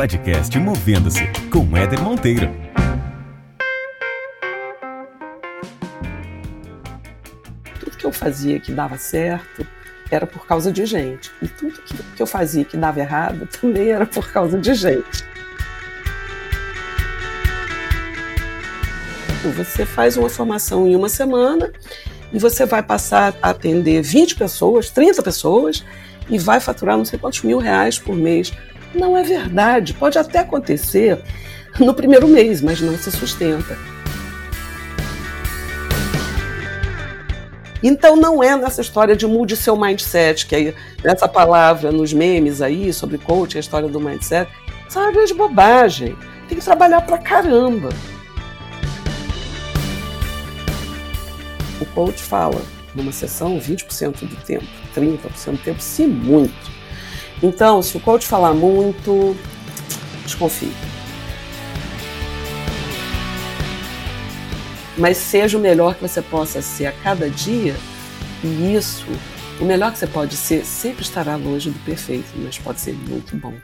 podcast 0.00 0.58
Movendo-se 0.58 1.26
com 1.52 1.76
Éder 1.76 2.00
Monteiro. 2.00 2.50
Tudo 7.78 7.96
que 7.98 8.06
eu 8.06 8.10
fazia 8.10 8.58
que 8.58 8.72
dava 8.72 8.96
certo 8.96 9.66
era 10.10 10.26
por 10.26 10.46
causa 10.46 10.72
de 10.72 10.86
gente. 10.86 11.30
E 11.42 11.48
tudo 11.48 11.82
que 12.16 12.22
eu 12.22 12.26
fazia 12.26 12.64
que 12.64 12.78
dava 12.78 12.98
errado 12.98 13.46
também 13.60 13.90
era 13.90 14.06
por 14.06 14.32
causa 14.32 14.58
de 14.58 14.72
gente. 14.72 15.22
Você 19.54 19.84
faz 19.84 20.16
uma 20.16 20.30
formação 20.30 20.88
em 20.88 20.96
uma 20.96 21.10
semana 21.10 21.70
e 22.32 22.38
você 22.38 22.64
vai 22.64 22.82
passar 22.82 23.34
a 23.42 23.50
atender 23.50 24.00
20 24.00 24.36
pessoas, 24.36 24.88
30 24.88 25.22
pessoas 25.22 25.84
e 26.30 26.38
vai 26.38 26.58
faturar 26.58 26.96
não 26.96 27.04
sei 27.04 27.18
quantos 27.18 27.42
mil 27.42 27.58
reais 27.58 27.98
por 27.98 28.16
mês. 28.16 28.50
Não 28.94 29.16
é 29.16 29.22
verdade. 29.22 29.94
Pode 29.94 30.18
até 30.18 30.40
acontecer 30.40 31.22
no 31.78 31.94
primeiro 31.94 32.26
mês, 32.26 32.60
mas 32.60 32.80
não 32.80 32.96
se 32.96 33.10
sustenta. 33.10 33.76
Então 37.82 38.14
não 38.14 38.42
é 38.42 38.54
nessa 38.56 38.82
história 38.82 39.16
de 39.16 39.26
mude 39.26 39.56
seu 39.56 39.74
mindset, 39.74 40.46
que 40.46 40.54
aí 40.54 40.74
essa 41.02 41.26
palavra 41.26 41.90
nos 41.90 42.12
memes 42.12 42.60
aí 42.60 42.92
sobre 42.92 43.16
coach, 43.16 43.56
a 43.56 43.60
história 43.60 43.88
do 43.88 43.98
mindset, 43.98 44.50
isso 44.86 44.98
é 44.98 45.02
uma 45.02 45.12
grande 45.12 45.32
bobagem. 45.32 46.16
Tem 46.48 46.58
que 46.58 46.64
trabalhar 46.64 47.00
pra 47.02 47.16
caramba. 47.16 47.88
O 51.80 51.86
coach 51.86 52.22
fala 52.22 52.60
numa 52.94 53.12
sessão 53.12 53.58
20% 53.58 54.28
do 54.28 54.36
tempo, 54.44 54.66
30% 54.94 55.52
do 55.52 55.58
tempo, 55.58 55.80
se 55.80 56.06
muito. 56.06 56.69
Então, 57.42 57.82
se 57.82 57.96
o 57.96 58.00
coach 58.00 58.26
falar 58.26 58.52
muito, 58.52 59.36
desconfie. 60.24 60.72
Mas 64.98 65.16
seja 65.16 65.56
o 65.56 65.60
melhor 65.60 65.94
que 65.94 66.02
você 66.02 66.20
possa 66.20 66.60
ser 66.60 66.86
a 66.86 66.92
cada 66.92 67.30
dia, 67.30 67.74
e 68.44 68.74
isso, 68.74 69.06
o 69.58 69.64
melhor 69.64 69.92
que 69.92 69.98
você 69.98 70.06
pode 70.06 70.36
ser, 70.36 70.64
sempre 70.66 71.02
estará 71.02 71.36
longe 71.36 71.70
do 71.70 71.78
perfeito, 71.80 72.28
mas 72.36 72.58
pode 72.58 72.80
ser 72.80 72.92
muito 72.92 73.34
bom. 73.36 73.54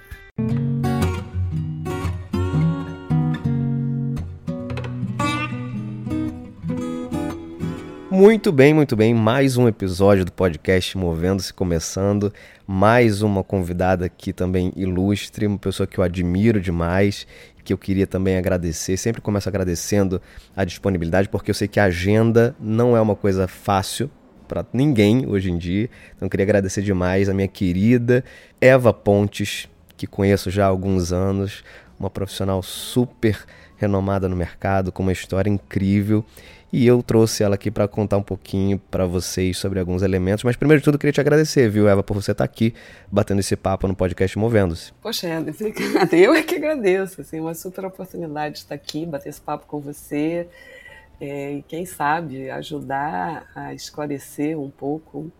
Muito 8.27 8.50
bem, 8.50 8.74
muito 8.74 8.96
bem. 8.96 9.14
Mais 9.14 9.56
um 9.56 9.69
episódio 9.69 10.24
do 10.24 10.32
podcast 10.32 10.98
Movendo-se 10.98 11.55
começando. 11.55 12.32
Mais 12.66 13.22
uma 13.22 13.44
convidada 13.44 14.05
aqui 14.05 14.32
também 14.32 14.72
ilustre, 14.74 15.46
uma 15.46 15.56
pessoa 15.56 15.86
que 15.86 15.96
eu 15.96 16.02
admiro 16.02 16.60
demais, 16.60 17.24
que 17.62 17.72
eu 17.72 17.78
queria 17.78 18.04
também 18.04 18.36
agradecer. 18.36 18.97
Sempre 18.97 19.22
começo 19.22 19.48
agradecendo 19.48 20.20
a 20.56 20.64
disponibilidade, 20.64 21.28
porque 21.28 21.52
eu 21.52 21.54
sei 21.54 21.69
que 21.69 21.78
a 21.78 21.84
agenda 21.84 22.52
não 22.58 22.97
é 22.97 23.00
uma 23.00 23.14
coisa 23.14 23.47
fácil 23.47 24.10
para 24.48 24.66
ninguém 24.72 25.24
hoje 25.28 25.52
em 25.52 25.56
dia. 25.56 25.88
Então 26.16 26.28
queria 26.28 26.42
agradecer 26.42 26.82
demais 26.82 27.28
a 27.28 27.32
minha 27.32 27.47
querida 27.47 28.24
Eva 28.60 28.92
Pontes, 28.92 29.69
que 29.97 30.04
conheço 30.04 30.50
já 30.50 30.64
há 30.64 30.69
alguns 30.69 31.12
anos, 31.12 31.62
uma 31.97 32.10
profissional 32.10 32.60
super 32.60 33.47
renomada 33.77 34.28
no 34.28 34.36
mercado, 34.36 34.91
com 34.91 35.02
uma 35.02 35.12
história 35.12 35.50
incrível 35.50 36.24
e 36.72 36.86
eu 36.86 37.02
trouxe 37.02 37.42
ela 37.42 37.55
aqui 37.55 37.70
para 37.70 37.86
contar 37.86 38.16
um 38.16 38.22
pouquinho 38.22 38.78
para 38.91 39.06
vocês 39.06 39.56
sobre 39.56 39.78
alguns 39.78 40.02
elementos. 40.02 40.44
Mas 40.44 40.56
primeiro 40.56 40.80
de 40.80 40.84
tudo, 40.84 40.98
queria 40.98 41.12
te 41.12 41.20
agradecer, 41.20 41.70
viu, 41.70 41.88
Eva, 41.88 42.02
por 42.02 42.14
você 42.14 42.32
estar 42.32 42.44
tá 42.47 42.52
aqui 42.52 42.74
batendo 43.10 43.41
esse 43.41 43.56
papo 43.56 43.87
no 43.87 43.94
podcast 43.94 44.38
Movendo-se. 44.38 44.92
Poxa, 45.00 45.26
eu 46.12 46.34
é 46.34 46.42
que 46.42 46.56
agradeço. 46.56 47.20
Assim, 47.20 47.41
uma 47.41 47.54
super 47.54 47.84
oportunidade 47.84 48.56
de 48.56 48.60
estar 48.60 48.75
aqui, 48.75 49.06
bater 49.06 49.28
esse 49.28 49.41
papo 49.41 49.64
com 49.66 49.81
você. 49.81 50.48
É, 51.20 51.53
e 51.54 51.62
quem 51.62 51.87
sabe 51.87 52.50
ajudar 52.50 53.47
a 53.54 53.72
esclarecer 53.72 54.58
um 54.58 54.69
pouco 54.69 55.32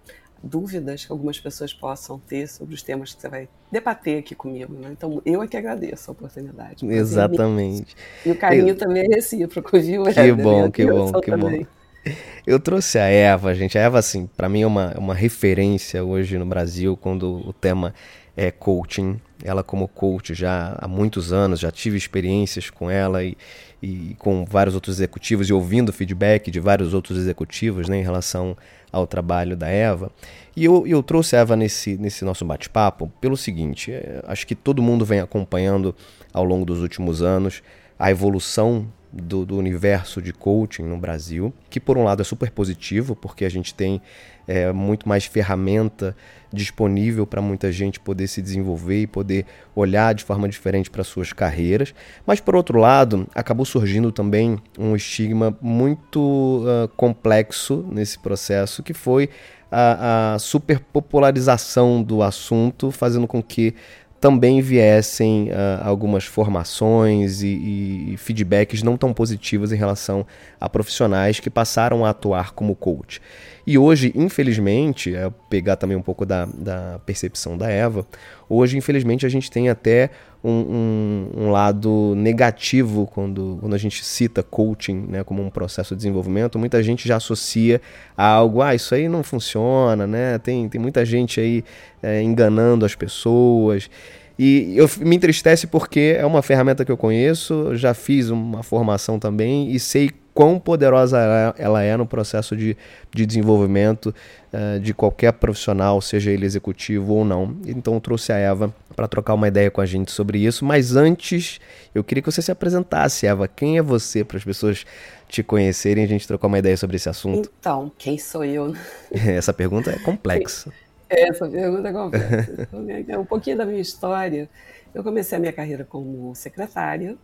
dúvidas 0.47 1.05
que 1.05 1.13
algumas 1.13 1.39
pessoas 1.39 1.73
possam 1.73 2.19
ter 2.19 2.49
sobre 2.49 2.75
os 2.75 2.83
temas 2.83 3.15
que 3.15 3.21
você 3.21 3.29
vai 3.29 3.49
debater 3.71 4.19
aqui 4.19 4.35
comigo. 4.35 4.73
Né? 4.75 4.89
Então, 4.93 5.21
eu 5.27 5.43
é 5.43 5.49
que 5.49 5.57
agradeço 5.57 6.11
a 6.11 6.13
oportunidade. 6.13 6.87
Exatamente. 6.87 7.97
E 8.25 8.31
o 8.31 8.37
carinho 8.37 8.69
eu... 8.69 8.77
também 8.77 9.05
é 9.05 9.15
recíproco, 9.15 9.79
viu, 9.81 10.05
Que 10.05 10.21
Éder? 10.21 10.37
bom, 10.37 10.71
que 10.71 10.87
bom, 10.87 11.13
que 11.21 11.31
também. 11.31 11.61
bom. 11.61 12.13
Eu 12.47 12.61
trouxe 12.61 12.99
a 12.99 13.07
Eva, 13.07 13.55
gente. 13.55 13.77
A 13.77 13.83
Eva, 13.83 13.99
assim, 13.99 14.29
para 14.37 14.49
mim 14.49 14.63
é 14.63 14.67
uma, 14.67 14.95
uma 14.97 15.15
referência 15.15 16.05
hoje 16.05 16.39
no 16.39 16.47
Brasil 16.47 16.97
quando 16.97 17.47
o 17.47 17.53
tema 17.53 17.93
é 18.37 18.51
coaching. 18.51 19.21
Ela, 19.45 19.63
como 19.63 19.87
coach, 19.87 20.35
já 20.35 20.77
há 20.79 20.89
muitos 20.89 21.33
anos, 21.33 21.61
já 21.61 21.71
tive 21.71 21.97
experiências 21.97 22.71
com 22.71 22.91
ela 22.91 23.23
e, 23.23 23.37
e 23.83 24.17
com 24.19 24.45
vários 24.45 24.75
outros 24.75 24.97
executivos 24.97 25.49
e 25.49 25.53
ouvindo 25.53 25.93
feedback 25.93 26.51
de 26.51 26.59
vários 26.59 26.95
outros 26.95 27.19
executivos 27.19 27.89
né, 27.89 27.99
em 27.99 28.03
relação 28.03 28.57
ao 28.91 29.07
trabalho 29.07 29.57
da 29.57 29.69
Eva. 29.69 30.11
E 30.57 30.65
eu, 30.65 30.87
eu 30.87 31.03
trouxe 31.03 31.37
a 31.37 31.41
Eva 31.41 31.55
nesse, 31.55 31.97
nesse 31.99 32.25
nosso 32.25 32.45
bate-papo 32.45 33.13
pelo 33.21 33.37
seguinte: 33.37 33.93
é, 33.93 34.23
acho 34.27 34.47
que 34.47 34.55
todo 34.55 34.83
mundo 34.83 35.05
vem 35.05 35.21
acompanhando 35.21 35.95
ao 36.33 36.45
longo 36.45 36.65
dos 36.65 36.81
últimos 36.81 37.23
anos 37.23 37.63
a 37.99 38.11
evolução 38.11 38.89
do, 39.13 39.47
do, 39.47 39.57
universo 39.57 40.21
de 40.21 40.33
coaching 40.33 40.83
no 40.83 40.99
Brasil, 40.99 41.53
que 41.71 41.81
por 41.81 41.97
um 41.97 42.05
lado 42.05 42.21
é 42.21 42.25
super 42.25 42.51
positivo, 42.51 43.17
porque 43.17 43.45
a 43.45 43.49
gente 43.49 43.75
tem 43.75 44.01
é, 44.47 44.73
muito 44.73 45.09
mais 45.09 45.25
ferramenta 45.25 46.17
disponível 46.53 47.27
para 47.27 47.43
muita 47.43 47.71
gente 47.73 47.99
poder 48.01 48.27
se 48.29 48.41
desenvolver 48.41 49.03
e 49.03 49.07
poder 49.07 49.45
olhar 49.75 50.15
de 50.15 50.25
forma 50.25 50.49
diferente 50.49 50.91
para 50.91 51.05
suas 51.05 51.33
carreiras, 51.33 51.95
mas 52.27 52.41
por 52.41 52.55
outro 52.55 52.79
lado 52.79 53.27
acabou 53.35 53.67
surgindo 53.67 54.11
também 54.13 54.59
um 54.79 54.95
estigma 54.95 55.57
muito 55.61 56.65
uh, 56.65 56.89
complexo 56.97 57.85
nesse 57.91 58.19
processo, 58.19 58.83
que 58.83 58.95
foi 58.95 59.29
a, 59.71 60.35
a 60.35 60.39
superpopularização 60.39 62.03
do 62.03 62.23
assunto, 62.23 62.91
fazendo 62.91 63.27
com 63.27 63.43
que 63.43 63.75
também 64.21 64.61
viessem 64.61 65.51
uh, 65.51 65.85
algumas 65.85 66.25
formações 66.25 67.43
e, 67.43 68.13
e, 68.13 68.17
feedbacks 68.17 68.83
não 68.83 68.97
tão 68.97 69.13
positivos 69.13 69.73
em 69.73 69.77
relação 69.77 70.27
a 70.61 70.69
profissionais 70.69 71.39
que 71.39 71.51
passaram 71.51 72.05
a 72.05 72.11
atuar 72.11 72.53
como 72.53 72.75
coach. 72.75 73.21
E 73.67 73.77
hoje, 73.77 74.13
infelizmente, 74.15 75.15
é 75.15 75.31
pegar 75.51 75.77
também 75.77 75.97
um 75.97 76.03
pouco 76.03 76.25
da, 76.25 76.47
da 76.47 76.99
percepção 77.05 77.59
da 77.59 77.69
Eva, 77.69 78.07
hoje, 78.49 78.79
infelizmente, 78.79 79.27
a 79.27 79.29
gente 79.29 79.51
tem 79.51 79.69
até 79.69 80.11
um, 80.47 81.29
um, 81.35 81.43
um, 81.43 81.51
lado 81.51 82.15
negativo 82.17 83.09
quando, 83.13 83.59
quando 83.61 83.75
a 83.75 83.79
gente 83.79 84.05
cita 84.05 84.45
coaching 84.45 85.07
né, 85.09 85.25
como 85.25 85.43
um 85.43 85.51
processo 85.51 85.95
de 85.95 85.99
desenvolvimento. 85.99 86.59
Muita 86.59 86.81
gente 86.83 87.09
já 87.09 87.17
associa 87.17 87.81
a 88.17 88.25
algo, 88.27 88.63
ah, 88.63 88.75
isso 88.75 88.95
aí 88.95 89.09
não 89.09 89.25
funciona, 89.25 90.07
né? 90.07 90.39
Tem, 90.39 90.69
tem 90.69 90.81
muita 90.81 91.05
gente 91.05 91.41
aí 91.41 91.65
é, 92.01 92.23
enganando 92.23 92.87
as 92.87 92.95
pessoas. 92.95 93.91
E 94.39 94.75
eu 94.77 94.89
me 95.01 95.17
entristece 95.17 95.67
porque 95.67 96.15
é 96.17 96.25
uma 96.25 96.43
ferramenta 96.43 96.85
que 96.85 96.93
eu 96.93 96.97
conheço, 96.97 97.75
já 97.75 97.93
fiz 97.93 98.31
uma 98.31 98.63
formação 98.63 99.19
também 99.19 99.73
e 99.73 99.81
sei 99.81 100.11
quão 100.37 100.59
poderosa 100.59 101.19
ela 101.57 101.83
é 101.83 101.97
no 101.97 102.07
processo 102.07 102.55
de, 102.55 102.77
de 103.11 103.25
desenvolvimento 103.25 104.15
uh, 104.53 104.79
de 104.79 104.93
qualquer 104.93 105.33
profissional, 105.33 105.99
seja 106.03 106.31
ele 106.31 106.45
executivo 106.45 107.15
ou 107.15 107.25
não. 107.25 107.57
Então 107.67 107.95
eu 107.95 108.01
trouxe 108.03 108.33
a 108.33 108.37
Eva 108.37 108.73
para 108.95 109.09
trocar 109.09 109.33
uma 109.33 109.49
ideia 109.49 109.71
com 109.71 109.81
a 109.81 109.87
gente 109.87 110.13
sobre 110.13 110.39
isso. 110.39 110.63
Mas 110.63 110.95
antes, 110.95 111.59
eu 111.95 112.05
queria 112.05 112.21
que 112.21 112.31
você 112.31 112.43
se 112.43 112.53
apresentasse, 112.53 113.27
Eva. 113.27 113.49
Quem 113.49 113.79
é 113.79 113.83
você 113.83 114.23
para 114.23 114.37
as 114.37 114.45
pessoas 114.45 114.85
te 115.27 115.43
conhecerem 115.43 116.05
e 116.05 116.07
a 116.07 116.09
gente 116.09 116.29
trocar 116.29 116.49
uma 116.49 116.59
ideia 116.59 116.77
sobre 116.77 116.97
esse 116.97 117.09
assunto? 117.09 117.51
Então, 117.59 117.91
quem 117.97 118.19
sou 118.19 118.45
eu? 118.45 118.75
Essa 119.11 119.55
pergunta 119.55 119.91
é 119.91 119.99
complexa. 120.01 120.71
Essa 121.09 121.49
pergunta 121.49 121.89
é 121.89 121.93
complexa. 121.95 122.69
um 123.19 123.25
pouquinho 123.25 123.57
da 123.57 123.65
minha 123.65 123.81
história. 123.81 124.51
Eu 124.95 125.03
comecei 125.03 125.39
a 125.39 125.41
minha 125.41 125.53
carreira 125.53 125.83
como 125.83 126.35
secretária 126.35 127.17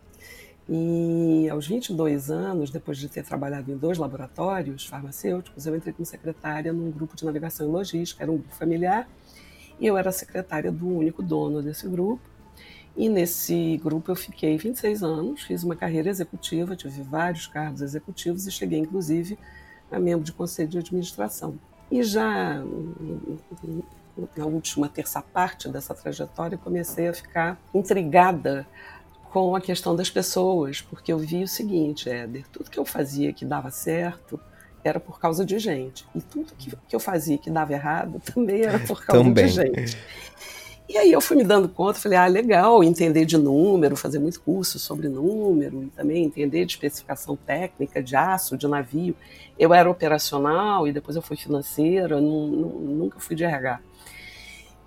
e 0.67 1.49
aos 1.49 1.67
22 1.67 2.31
anos, 2.31 2.71
depois 2.71 2.97
de 2.97 3.09
ter 3.09 3.23
trabalhado 3.23 3.71
em 3.71 3.77
dois 3.77 3.97
laboratórios 3.97 4.85
farmacêuticos, 4.85 5.65
eu 5.65 5.75
entrei 5.75 5.93
como 5.93 6.05
secretária 6.05 6.71
num 6.71 6.89
grupo 6.89 7.15
de 7.15 7.25
navegação 7.25 7.67
e 7.67 7.69
logística, 7.69 8.23
era 8.23 8.31
um 8.31 8.37
grupo 8.37 8.55
familiar, 8.55 9.07
e 9.79 9.85
eu 9.85 9.97
era 9.97 10.11
secretária 10.11 10.71
do 10.71 10.87
único 10.87 11.21
dono 11.21 11.61
desse 11.61 11.87
grupo. 11.87 12.21
E 12.95 13.09
nesse 13.09 13.77
grupo 13.83 14.11
eu 14.11 14.15
fiquei 14.15 14.55
26 14.55 15.03
anos, 15.03 15.41
fiz 15.41 15.63
uma 15.63 15.75
carreira 15.75 16.09
executiva, 16.09 16.75
tive 16.75 17.01
vários 17.01 17.47
cargos 17.47 17.81
executivos 17.81 18.45
e 18.45 18.51
cheguei 18.51 18.79
inclusive 18.79 19.37
a 19.91 19.99
membro 19.99 20.23
de 20.23 20.31
conselho 20.31 20.69
de 20.69 20.77
administração. 20.77 21.57
E 21.89 22.03
já 22.03 22.63
na 24.37 24.45
última 24.45 24.87
terça 24.87 25.21
parte 25.21 25.67
dessa 25.69 25.93
trajetória, 25.93 26.57
comecei 26.57 27.07
a 27.07 27.13
ficar 27.13 27.59
intrigada 27.73 28.65
com 29.33 29.55
a 29.55 29.59
questão 29.59 29.95
das 29.95 30.11
pessoas, 30.11 30.79
porque 30.79 31.11
eu 31.11 31.17
vi 31.17 31.43
o 31.43 31.47
seguinte, 31.47 32.07
Éder, 32.07 32.45
tudo 32.51 32.69
que 32.69 32.77
eu 32.77 32.85
fazia 32.85 33.33
que 33.33 33.43
dava 33.43 33.71
certo 33.71 34.39
era 34.83 34.99
por 34.99 35.19
causa 35.19 35.43
de 35.43 35.57
gente. 35.57 36.05
E 36.13 36.21
tudo 36.21 36.53
que, 36.55 36.71
que 36.87 36.95
eu 36.95 36.99
fazia 36.99 37.35
que 37.39 37.49
dava 37.49 37.73
errado 37.73 38.21
também 38.31 38.61
era 38.61 38.77
por 38.77 39.03
causa 39.03 39.27
de 39.27 39.47
gente. 39.47 39.97
E 40.87 40.97
aí 40.99 41.11
eu 41.11 41.19
fui 41.19 41.35
me 41.35 41.43
dando 41.43 41.67
conta, 41.67 41.99
falei, 41.99 42.17
ah, 42.17 42.27
legal, 42.27 42.83
entender 42.83 43.25
de 43.25 43.35
número, 43.35 43.95
fazer 43.95 44.19
muito 44.19 44.39
curso 44.39 44.77
sobre 44.77 45.07
número, 45.07 45.85
e 45.85 45.87
também 45.87 46.23
entender 46.23 46.65
de 46.65 46.73
especificação 46.73 47.35
técnica 47.35 48.03
de 48.03 48.15
aço, 48.15 48.55
de 48.55 48.67
navio. 48.67 49.15
Eu 49.57 49.73
era 49.73 49.89
operacional 49.89 50.87
e 50.87 50.91
depois 50.91 51.15
eu 51.15 51.23
fui 51.23 51.37
financeira, 51.37 52.21
não, 52.21 52.47
não, 52.47 52.69
nunca 52.69 53.19
fui 53.19 53.35
de 53.35 53.43
RH. 53.43 53.79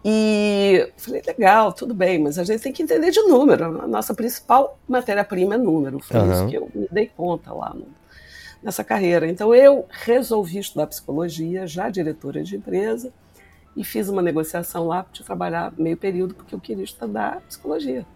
E 0.08 0.92
falei, 0.96 1.20
legal, 1.26 1.72
tudo 1.72 1.92
bem, 1.92 2.16
mas 2.20 2.38
a 2.38 2.44
gente 2.44 2.62
tem 2.62 2.72
que 2.72 2.80
entender 2.80 3.10
de 3.10 3.20
número. 3.22 3.64
A 3.82 3.88
nossa 3.88 4.14
principal 4.14 4.78
matéria-prima 4.86 5.56
é 5.56 5.58
número. 5.58 5.98
Foi 5.98 6.20
uhum. 6.20 6.32
isso 6.32 6.46
que 6.46 6.56
eu 6.56 6.70
me 6.72 6.86
dei 6.92 7.08
conta 7.08 7.52
lá 7.52 7.74
no, 7.74 7.88
nessa 8.62 8.84
carreira. 8.84 9.26
Então 9.26 9.52
eu 9.52 9.84
resolvi 9.90 10.58
estudar 10.58 10.86
psicologia, 10.86 11.66
já 11.66 11.90
diretora 11.90 12.44
de 12.44 12.54
empresa, 12.54 13.12
e 13.76 13.82
fiz 13.82 14.08
uma 14.08 14.22
negociação 14.22 14.86
lá 14.86 15.04
de 15.12 15.24
trabalhar 15.24 15.72
meio 15.76 15.96
período 15.96 16.36
porque 16.36 16.54
eu 16.54 16.60
queria 16.60 16.84
estudar 16.84 17.40
psicologia. 17.40 18.06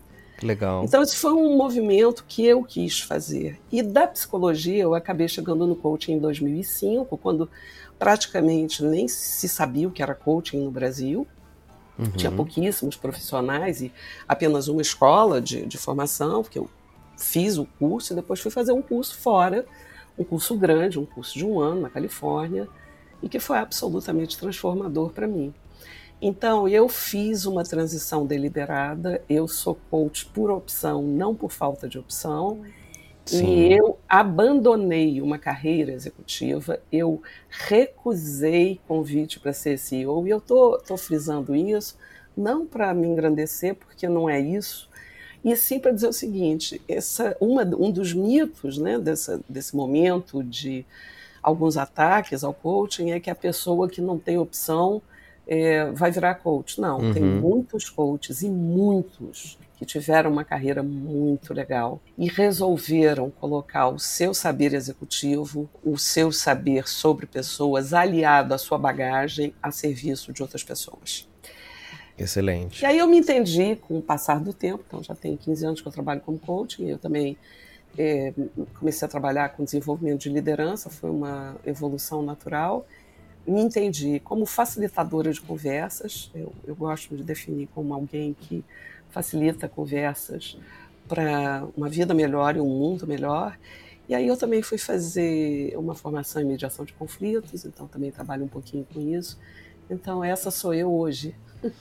Legal. 0.41 0.85
Então 0.85 1.03
esse 1.03 1.17
foi 1.17 1.33
um 1.33 1.57
movimento 1.57 2.25
que 2.25 2.47
eu 2.47 2.63
quis 2.63 3.01
fazer. 3.01 3.61
E 3.73 3.83
da 3.83 4.07
psicologia 4.07 4.81
eu 4.81 4.95
acabei 4.95 5.27
chegando 5.27 5.67
no 5.67 5.75
coaching 5.75 6.13
em 6.13 6.19
2005, 6.21 7.19
quando 7.19 7.51
praticamente 7.99 8.85
nem 8.85 9.09
se 9.09 9.49
sabia 9.49 9.89
o 9.89 9.91
que 9.91 10.05
era 10.05 10.15
coaching 10.15 10.63
no 10.63 10.71
Brasil. 10.71 11.27
Uhum. 12.01 12.11
Tinha 12.13 12.33
pouquíssimos 12.33 12.97
profissionais 12.97 13.83
e 13.83 13.93
apenas 14.27 14.69
uma 14.69 14.81
escola 14.81 15.41
de, 15.41 15.67
de 15.67 15.77
formação, 15.77 16.43
porque 16.43 16.59
eu 16.59 16.69
fiz 17.17 17.59
o 17.59 17.67
curso 17.79 18.13
e 18.13 18.17
depois 18.17 18.41
fui 18.41 18.51
fazer 18.51 18.73
um 18.73 18.81
curso 18.81 19.19
fora, 19.19 19.67
um 20.19 20.25
curso 20.25 20.57
grande, 20.57 20.99
um 20.99 21.05
curso 21.05 21.37
de 21.37 21.45
um 21.45 21.61
ano 21.61 21.83
na 21.83 21.91
Califórnia, 21.91 22.67
e 23.23 23.29
que 23.29 23.39
foi 23.39 23.59
absolutamente 23.59 24.39
transformador 24.39 25.11
para 25.11 25.27
mim. 25.27 25.53
Então, 26.23 26.69
eu 26.69 26.89
fiz 26.89 27.47
uma 27.47 27.65
transição 27.65 28.27
deliberada, 28.27 29.23
eu 29.29 29.47
sou 29.49 29.79
coach 29.91 30.27
por 30.27 30.51
opção, 30.51 31.03
não 31.03 31.35
por 31.35 31.51
falta 31.51 31.89
de 31.89 31.99
opção, 31.99 32.63
Sim. 33.39 33.47
e 33.47 33.73
eu 33.73 33.99
abandonei 34.09 35.21
uma 35.21 35.39
carreira 35.39 35.93
executiva, 35.93 36.81
eu 36.91 37.23
recusei 37.49 38.81
convite 38.89 39.39
para 39.39 39.53
ser 39.53 39.79
CEO, 39.79 40.27
e 40.27 40.31
eu 40.31 40.41
tô, 40.41 40.79
tô 40.79 40.97
frisando 40.97 41.55
isso, 41.55 41.97
não 42.37 42.67
para 42.67 42.93
me 42.93 43.07
engrandecer, 43.07 43.75
porque 43.75 44.09
não 44.09 44.29
é 44.29 44.41
isso, 44.41 44.89
e 45.45 45.55
sim 45.57 45.79
para 45.79 45.93
dizer 45.93 46.09
o 46.09 46.13
seguinte: 46.13 46.81
essa, 46.89 47.37
uma, 47.41 47.63
um 47.63 47.91
dos 47.91 48.13
mitos 48.13 48.79
né, 48.79 48.99
dessa, 48.99 49.41
desse 49.49 49.75
momento 49.75 50.43
de 50.43 50.85
alguns 51.43 51.77
ataques 51.77 52.45
ao 52.45 52.53
coaching 52.53 53.13
é 53.13 53.21
que 53.21 53.31
a 53.31 53.35
pessoa 53.35 53.89
que 53.89 54.01
não 54.01 54.19
tem 54.19 54.39
opção 54.39 55.01
é, 55.47 55.91
vai 55.93 56.11
virar 56.11 56.35
coach. 56.35 56.81
Não, 56.81 56.99
uhum. 56.99 57.15
tem 57.15 57.23
muitos 57.23 57.89
coaches 57.89 58.43
e 58.43 58.49
muitos 58.51 59.59
que 59.81 59.87
tiveram 59.87 60.31
uma 60.31 60.45
carreira 60.45 60.83
muito 60.83 61.55
legal 61.55 62.03
e 62.19 62.29
resolveram 62.29 63.31
colocar 63.31 63.89
o 63.89 63.99
seu 63.99 64.35
saber 64.35 64.75
executivo, 64.75 65.71
o 65.83 65.97
seu 65.97 66.31
saber 66.31 66.87
sobre 66.87 67.25
pessoas, 67.25 67.95
aliado 67.95 68.53
à 68.53 68.59
sua 68.59 68.77
bagagem, 68.77 69.55
a 69.63 69.71
serviço 69.71 70.35
de 70.35 70.43
outras 70.43 70.63
pessoas. 70.63 71.27
Excelente. 72.19 72.83
E 72.83 72.85
aí 72.85 72.99
eu 72.99 73.07
me 73.07 73.17
entendi 73.17 73.75
com 73.77 73.97
o 73.97 74.03
passar 74.03 74.39
do 74.39 74.53
tempo, 74.53 74.85
então 74.87 75.03
já 75.03 75.15
tem 75.15 75.35
15 75.35 75.65
anos 75.65 75.81
que 75.81 75.89
eu 75.89 75.93
trabalho 75.93 76.21
como 76.21 76.39
coaching, 76.39 76.91
eu 76.91 76.99
também 76.99 77.39
é, 77.97 78.35
comecei 78.79 79.07
a 79.07 79.09
trabalhar 79.09 79.49
com 79.49 79.65
desenvolvimento 79.65 80.21
de 80.21 80.29
liderança, 80.29 80.91
foi 80.91 81.09
uma 81.09 81.57
evolução 81.65 82.23
natural. 82.23 82.87
Me 83.47 83.63
entendi 83.63 84.21
como 84.21 84.45
facilitadora 84.45 85.33
de 85.33 85.41
conversas, 85.41 86.31
eu, 86.35 86.53
eu 86.67 86.77
gosto 86.77 87.17
de 87.17 87.23
definir 87.23 87.67
como 87.75 87.95
alguém 87.95 88.37
que 88.39 88.63
facilita 89.11 89.69
conversas 89.69 90.57
para 91.09 91.67
uma 91.77 91.89
vida 91.89 92.15
melhor 92.15 92.57
e 92.57 92.61
um 92.61 92.69
mundo 92.69 93.07
melhor. 93.07 93.59
E 94.09 94.15
aí 94.15 94.27
eu 94.27 94.37
também 94.37 94.63
fui 94.63 94.79
fazer 94.79 95.77
uma 95.77 95.95
formação 95.95 96.43
em 96.43 96.45
mediação 96.45 96.85
de 96.85 96.93
conflitos, 96.93 97.65
então 97.65 97.87
também 97.87 98.11
trabalho 98.11 98.45
um 98.45 98.49
pouquinho 98.49 98.87
com 98.93 99.01
isso. 99.01 99.39
Então 99.89 100.25
essa 100.25 100.51
sou 100.51 100.75
eu 100.75 100.93
hoje. 100.93 101.35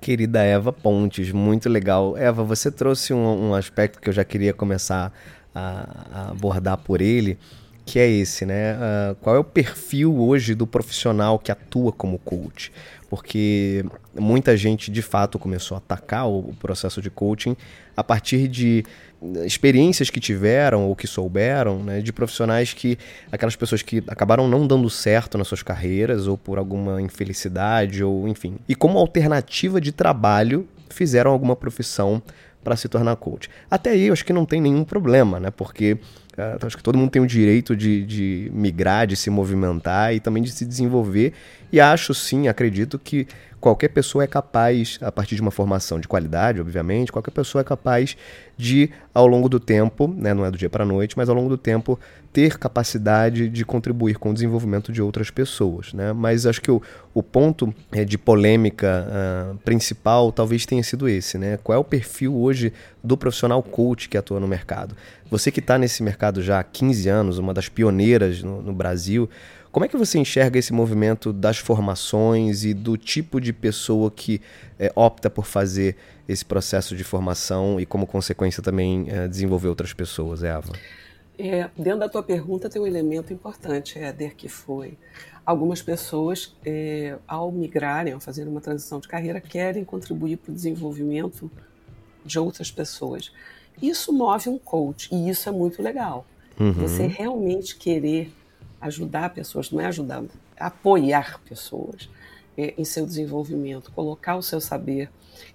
Querida 0.00 0.42
Eva 0.42 0.72
Pontes, 0.72 1.32
muito 1.32 1.68
legal. 1.68 2.16
Eva, 2.16 2.44
você 2.44 2.70
trouxe 2.70 3.14
um, 3.14 3.48
um 3.48 3.54
aspecto 3.54 4.00
que 4.00 4.08
eu 4.08 4.12
já 4.12 4.24
queria 4.24 4.52
começar 4.52 5.12
a, 5.54 6.06
a 6.12 6.30
abordar 6.30 6.76
por 6.78 7.00
ele, 7.00 7.38
que 7.84 7.98
é 7.98 8.08
esse, 8.08 8.46
né? 8.46 8.74
Uh, 8.74 9.14
qual 9.16 9.36
é 9.36 9.38
o 9.38 9.44
perfil 9.44 10.18
hoje 10.18 10.54
do 10.54 10.66
profissional 10.66 11.38
que 11.38 11.52
atua 11.52 11.92
como 11.92 12.18
coach? 12.18 12.72
Porque 13.10 13.84
muita 14.18 14.56
gente 14.56 14.90
de 14.90 15.02
fato 15.02 15.38
começou 15.38 15.74
a 15.74 15.78
atacar 15.78 16.28
o, 16.28 16.54
processo 16.58 17.02
de 17.02 17.10
coaching 17.10 17.56
a 17.96 18.02
partir 18.02 18.48
de 18.48 18.84
experiências 19.44 20.10
que 20.10 20.18
tiveram 20.18 20.86
ou 20.86 20.96
que 20.96 21.06
souberam, 21.06 21.82
né, 21.82 22.00
de 22.00 22.12
profissionais 22.12 22.72
que 22.72 22.98
aquelas 23.30 23.54
pessoas 23.54 23.82
que 23.82 24.02
acabaram 24.08 24.48
não 24.48 24.66
dando 24.66 24.90
certo 24.90 25.38
nas 25.38 25.46
suas 25.46 25.62
carreiras 25.62 26.26
ou 26.26 26.36
por 26.36 26.58
alguma 26.58 27.00
infelicidade 27.00 28.02
ou 28.02 28.26
enfim, 28.26 28.56
e 28.68 28.74
como 28.74 28.98
alternativa 28.98 29.80
de 29.80 29.92
trabalho 29.92 30.66
fizeram 30.90 31.30
alguma 31.30 31.54
profissão 31.54 32.22
para 32.64 32.76
se 32.76 32.88
tornar 32.88 33.14
coach. 33.16 33.50
Até 33.70 33.90
aí 33.90 34.06
eu 34.06 34.12
acho 34.12 34.24
que 34.24 34.32
não 34.32 34.46
tem 34.46 34.60
nenhum 34.60 34.84
problema, 34.84 35.38
né? 35.38 35.50
Porque 35.50 35.98
uh, 36.38 36.66
acho 36.66 36.76
que 36.76 36.82
todo 36.82 36.98
mundo 36.98 37.10
tem 37.10 37.22
o 37.22 37.26
direito 37.26 37.76
de, 37.76 38.04
de 38.04 38.50
migrar, 38.52 39.06
de 39.06 39.16
se 39.16 39.30
movimentar 39.30 40.14
e 40.14 40.20
também 40.20 40.42
de 40.42 40.50
se 40.50 40.64
desenvolver. 40.64 41.32
E 41.72 41.80
acho 41.80 42.14
sim, 42.14 42.48
acredito 42.48 42.98
que 42.98 43.26
qualquer 43.64 43.88
pessoa 43.88 44.22
é 44.22 44.26
capaz, 44.26 44.98
a 45.00 45.10
partir 45.10 45.36
de 45.36 45.40
uma 45.40 45.50
formação 45.50 45.98
de 45.98 46.06
qualidade, 46.06 46.60
obviamente, 46.60 47.10
qualquer 47.10 47.30
pessoa 47.30 47.62
é 47.62 47.64
capaz 47.64 48.14
de, 48.58 48.90
ao 49.14 49.26
longo 49.26 49.48
do 49.48 49.58
tempo, 49.58 50.06
né, 50.06 50.34
não 50.34 50.44
é 50.44 50.50
do 50.50 50.58
dia 50.58 50.68
para 50.68 50.84
a 50.84 50.86
noite, 50.86 51.16
mas 51.16 51.30
ao 51.30 51.34
longo 51.34 51.48
do 51.48 51.56
tempo, 51.56 51.98
ter 52.30 52.58
capacidade 52.58 53.48
de 53.48 53.64
contribuir 53.64 54.18
com 54.18 54.32
o 54.32 54.34
desenvolvimento 54.34 54.92
de 54.92 55.00
outras 55.00 55.30
pessoas. 55.30 55.94
Né? 55.94 56.12
Mas 56.12 56.44
acho 56.44 56.60
que 56.60 56.70
o, 56.70 56.82
o 57.14 57.22
ponto 57.22 57.74
é, 57.90 58.04
de 58.04 58.18
polêmica 58.18 59.06
uh, 59.08 59.56
principal 59.64 60.30
talvez 60.30 60.66
tenha 60.66 60.82
sido 60.82 61.08
esse. 61.08 61.38
Né? 61.38 61.58
Qual 61.64 61.74
é 61.74 61.78
o 61.78 61.84
perfil 61.84 62.36
hoje 62.36 62.70
do 63.02 63.16
profissional 63.16 63.62
coach 63.62 64.10
que 64.10 64.18
atua 64.18 64.38
no 64.38 64.46
mercado? 64.46 64.94
Você 65.30 65.50
que 65.50 65.60
está 65.60 65.78
nesse 65.78 66.02
mercado 66.02 66.42
já 66.42 66.60
há 66.60 66.64
15 66.64 67.08
anos, 67.08 67.38
uma 67.38 67.54
das 67.54 67.70
pioneiras 67.70 68.42
no, 68.42 68.60
no 68.60 68.74
Brasil, 68.74 69.26
como 69.74 69.84
é 69.84 69.88
que 69.88 69.96
você 69.96 70.20
enxerga 70.20 70.56
esse 70.56 70.72
movimento 70.72 71.32
das 71.32 71.58
formações 71.58 72.64
e 72.64 72.72
do 72.72 72.96
tipo 72.96 73.40
de 73.40 73.52
pessoa 73.52 74.08
que 74.08 74.40
é, 74.78 74.92
opta 74.94 75.28
por 75.28 75.44
fazer 75.46 75.96
esse 76.28 76.44
processo 76.44 76.94
de 76.94 77.02
formação 77.02 77.80
e, 77.80 77.84
como 77.84 78.06
consequência, 78.06 78.62
também 78.62 79.06
é, 79.08 79.26
desenvolver 79.26 79.66
outras 79.66 79.92
pessoas, 79.92 80.44
Eva? 80.44 80.70
É, 81.36 81.68
dentro 81.76 81.98
da 81.98 82.08
tua 82.08 82.22
pergunta 82.22 82.70
tem 82.70 82.80
um 82.80 82.86
elemento 82.86 83.32
importante, 83.32 83.98
Éder, 83.98 84.36
que 84.36 84.48
foi 84.48 84.96
algumas 85.44 85.82
pessoas, 85.82 86.54
é, 86.64 87.16
ao 87.26 87.50
migrarem, 87.50 88.12
ao 88.12 88.20
fazer 88.20 88.46
uma 88.46 88.60
transição 88.60 89.00
de 89.00 89.08
carreira, 89.08 89.40
querem 89.40 89.84
contribuir 89.84 90.36
para 90.36 90.52
o 90.52 90.54
desenvolvimento 90.54 91.50
de 92.24 92.38
outras 92.38 92.70
pessoas. 92.70 93.32
Isso 93.82 94.12
move 94.12 94.48
um 94.48 94.56
coach 94.56 95.12
e 95.12 95.28
isso 95.28 95.48
é 95.48 95.52
muito 95.52 95.82
legal. 95.82 96.24
Uhum. 96.60 96.74
Você 96.74 97.08
realmente 97.08 97.74
querer 97.74 98.32
ajudar 98.86 99.30
pessoas, 99.30 99.70
não 99.70 99.80
é 99.80 99.86
ajudar, 99.86 100.22
apoiar 100.58 101.40
pessoas 101.48 102.08
é, 102.56 102.74
em 102.76 102.84
seu 102.84 103.06
desenvolvimento, 103.06 103.90
colocar 103.92 104.36
o 104.36 104.42
seu 104.42 104.60
saber 104.60 105.10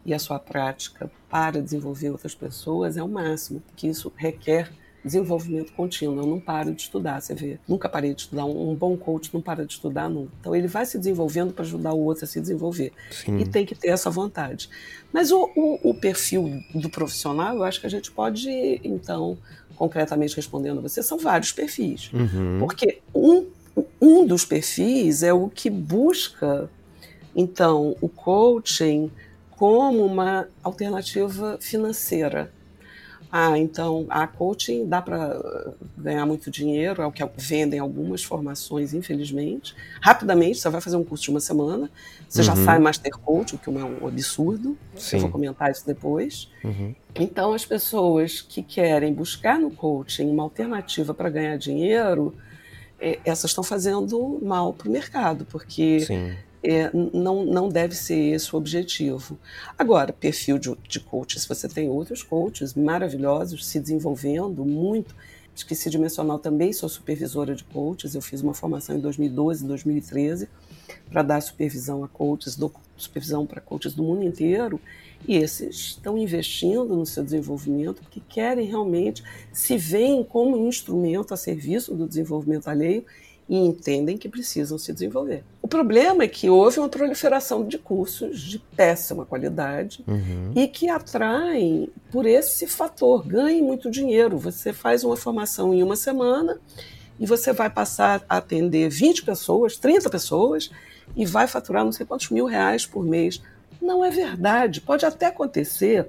e 0.05 0.13
a 0.13 0.19
sua 0.19 0.39
prática 0.39 1.09
para 1.29 1.61
desenvolver 1.61 2.09
outras 2.09 2.35
pessoas 2.35 2.97
é 2.97 3.03
o 3.03 3.07
máximo, 3.07 3.61
porque 3.61 3.87
isso 3.87 4.11
requer 4.15 4.71
desenvolvimento 5.03 5.71
contínuo. 5.73 6.17
Eu 6.17 6.25
não 6.25 6.39
paro 6.39 6.73
de 6.73 6.81
estudar, 6.81 7.21
você 7.21 7.33
vê. 7.33 7.57
Nunca 7.67 7.87
parei 7.87 8.13
de 8.13 8.21
estudar. 8.21 8.45
Um, 8.45 8.75
bom 8.75 8.97
coach 8.97 9.33
não 9.33 9.41
para 9.41 9.65
de 9.65 9.73
estudar 9.73 10.09
nunca. 10.09 10.31
Então 10.39 10.55
ele 10.55 10.67
vai 10.67 10.85
se 10.85 10.97
desenvolvendo 10.97 11.53
para 11.53 11.63
ajudar 11.63 11.93
o 11.93 11.99
outro 11.99 12.25
a 12.25 12.27
se 12.27 12.41
desenvolver. 12.41 12.91
Sim. 13.09 13.37
E 13.37 13.47
tem 13.47 13.65
que 13.65 13.75
ter 13.75 13.89
essa 13.89 14.09
vontade. 14.09 14.69
Mas 15.13 15.31
o, 15.31 15.49
o, 15.55 15.91
o, 15.91 15.93
perfil 15.93 16.61
do 16.75 16.89
profissional, 16.89 17.55
eu 17.55 17.63
acho 17.63 17.79
que 17.79 17.87
a 17.87 17.89
gente 17.89 18.11
pode, 18.11 18.49
então, 18.83 19.37
concretamente 19.79 20.35
respondendo 20.35 20.79
a 20.79 20.81
você, 20.81 21.01
são 21.01 21.17
vários 21.17 21.53
perfis. 21.53 22.11
Uhum. 22.13 22.57
Porque 22.59 22.99
um, 23.15 23.45
um 24.01 24.27
dos 24.27 24.43
perfis 24.43 25.23
é 25.23 25.31
o 25.31 25.49
que 25.49 25.69
busca, 25.69 26.69
então, 27.33 27.95
o 28.01 28.09
coaching 28.09 29.09
como 29.51 30.05
uma 30.05 30.47
alternativa 30.61 31.57
financeira. 31.61 32.51
Ah, 33.31 33.57
então 33.59 34.07
a 34.09 34.25
coaching 34.25 34.87
dá 34.87 35.01
para 35.01 35.39
ganhar 35.95 36.25
muito 36.25 36.49
dinheiro, 36.49 37.01
é 37.01 37.05
o 37.05 37.11
que 37.11 37.23
vendem 37.37 37.79
algumas 37.79 38.23
formações, 38.23 38.93
infelizmente. 38.93 39.75
Rapidamente, 40.01 40.57
você 40.57 40.69
vai 40.69 40.81
fazer 40.81 40.95
um 40.95 41.03
curso 41.03 41.25
de 41.25 41.29
uma 41.29 41.39
semana, 41.39 41.91
você 42.27 42.39
uhum. 42.39 42.45
já 42.45 42.55
sai 42.55 42.79
Master 42.79 43.11
Coach, 43.11 43.55
o 43.55 43.57
que 43.59 43.69
é 43.69 43.71
um 43.71 44.07
absurdo. 44.07 44.75
Sim. 44.95 45.17
Eu 45.17 45.21
vou 45.23 45.31
comentar 45.31 45.69
isso 45.69 45.85
depois. 45.85 46.49
Uhum. 46.63 46.95
Então, 47.15 47.53
as 47.53 47.65
pessoas 47.65 48.41
que 48.41 48.63
querem 48.63 49.13
buscar 49.13 49.59
no 49.59 49.69
coaching 49.69 50.27
uma 50.29 50.43
alternativa 50.43 51.13
para 51.13 51.29
ganhar 51.29 51.57
dinheiro, 51.57 52.35
é, 52.99 53.19
essas 53.23 53.51
estão 53.51 53.63
fazendo 53.63 54.39
mal 54.41 54.73
para 54.73 54.89
o 54.89 54.91
mercado, 54.91 55.45
porque 55.45 55.99
é, 56.63 56.91
não, 56.93 57.45
não 57.45 57.69
deve 57.69 57.95
ser 57.95 58.33
esse 58.33 58.53
o 58.53 58.57
objetivo. 58.57 59.37
Agora, 59.77 60.11
perfil 60.11 60.57
de, 60.57 60.75
de 60.87 60.99
coach, 60.99 61.39
se 61.39 61.47
você 61.47 61.67
tem 61.67 61.89
outros 61.89 62.21
coaches 62.21 62.73
maravilhosos 62.73 63.65
se 63.65 63.79
desenvolvendo 63.79 64.65
muito. 64.65 65.15
Esqueci 65.55 65.89
de 65.89 65.97
mencionar, 65.97 66.39
também 66.39 66.71
sou 66.71 66.87
supervisora 66.87 67.53
de 67.53 67.63
coaches. 67.65 68.15
Eu 68.15 68.21
fiz 68.21 68.41
uma 68.41 68.53
formação 68.53 68.95
em 68.95 68.99
2012, 68.99 69.65
2013 69.65 70.47
para 71.09 71.21
dar 71.21 71.41
supervisão 71.41 72.03
a 72.03 72.07
coaches, 72.07 72.57
supervisão 72.95 73.45
para 73.45 73.61
coaches 73.61 73.93
do 73.93 74.03
mundo 74.03 74.23
inteiro, 74.23 74.79
e 75.27 75.35
esses 75.35 75.75
estão 75.75 76.17
investindo 76.17 76.95
no 76.95 77.05
seu 77.05 77.23
desenvolvimento 77.23 78.01
porque 78.01 78.21
querem 78.27 78.67
realmente 78.67 79.23
se 79.51 79.77
veem 79.77 80.23
como 80.23 80.57
um 80.57 80.67
instrumento 80.67 81.33
a 81.33 81.37
serviço 81.37 81.93
do 81.93 82.07
desenvolvimento 82.07 82.69
alheio 82.69 83.05
e 83.49 83.57
entendem 83.57 84.15
que 84.15 84.29
precisam 84.29 84.77
se 84.77 84.93
desenvolver. 84.93 85.43
O 85.59 85.67
problema 85.67 86.23
é 86.23 86.27
que 86.27 86.49
houve 86.49 86.79
uma 86.79 86.87
proliferação 86.87 87.67
de 87.67 87.79
cursos 87.79 88.39
de 88.39 88.59
péssima 88.59 89.25
qualidade 89.25 90.03
uhum. 90.07 90.53
e 90.55 90.67
que 90.67 90.87
atraem 90.87 91.89
por 92.11 92.27
esse 92.27 92.67
fator, 92.67 93.25
ganhem 93.25 93.63
muito 93.63 93.89
dinheiro. 93.89 94.37
Você 94.37 94.71
faz 94.71 95.03
uma 95.03 95.17
formação 95.17 95.73
em 95.73 95.81
uma 95.81 95.95
semana 95.95 96.59
e 97.19 97.25
você 97.25 97.51
vai 97.51 97.71
passar 97.71 98.23
a 98.29 98.37
atender 98.37 98.87
20 98.87 99.23
pessoas, 99.23 99.75
30 99.77 100.09
pessoas 100.11 100.69
e 101.15 101.25
vai 101.25 101.47
faturar 101.47 101.83
não 101.83 101.91
sei 101.91 102.05
quantos 102.05 102.29
mil 102.29 102.45
reais 102.45 102.85
por 102.85 103.03
mês. 103.03 103.41
Não 103.81 104.05
é 104.05 104.11
verdade. 104.11 104.79
Pode 104.79 105.05
até 105.05 105.25
acontecer 105.25 106.07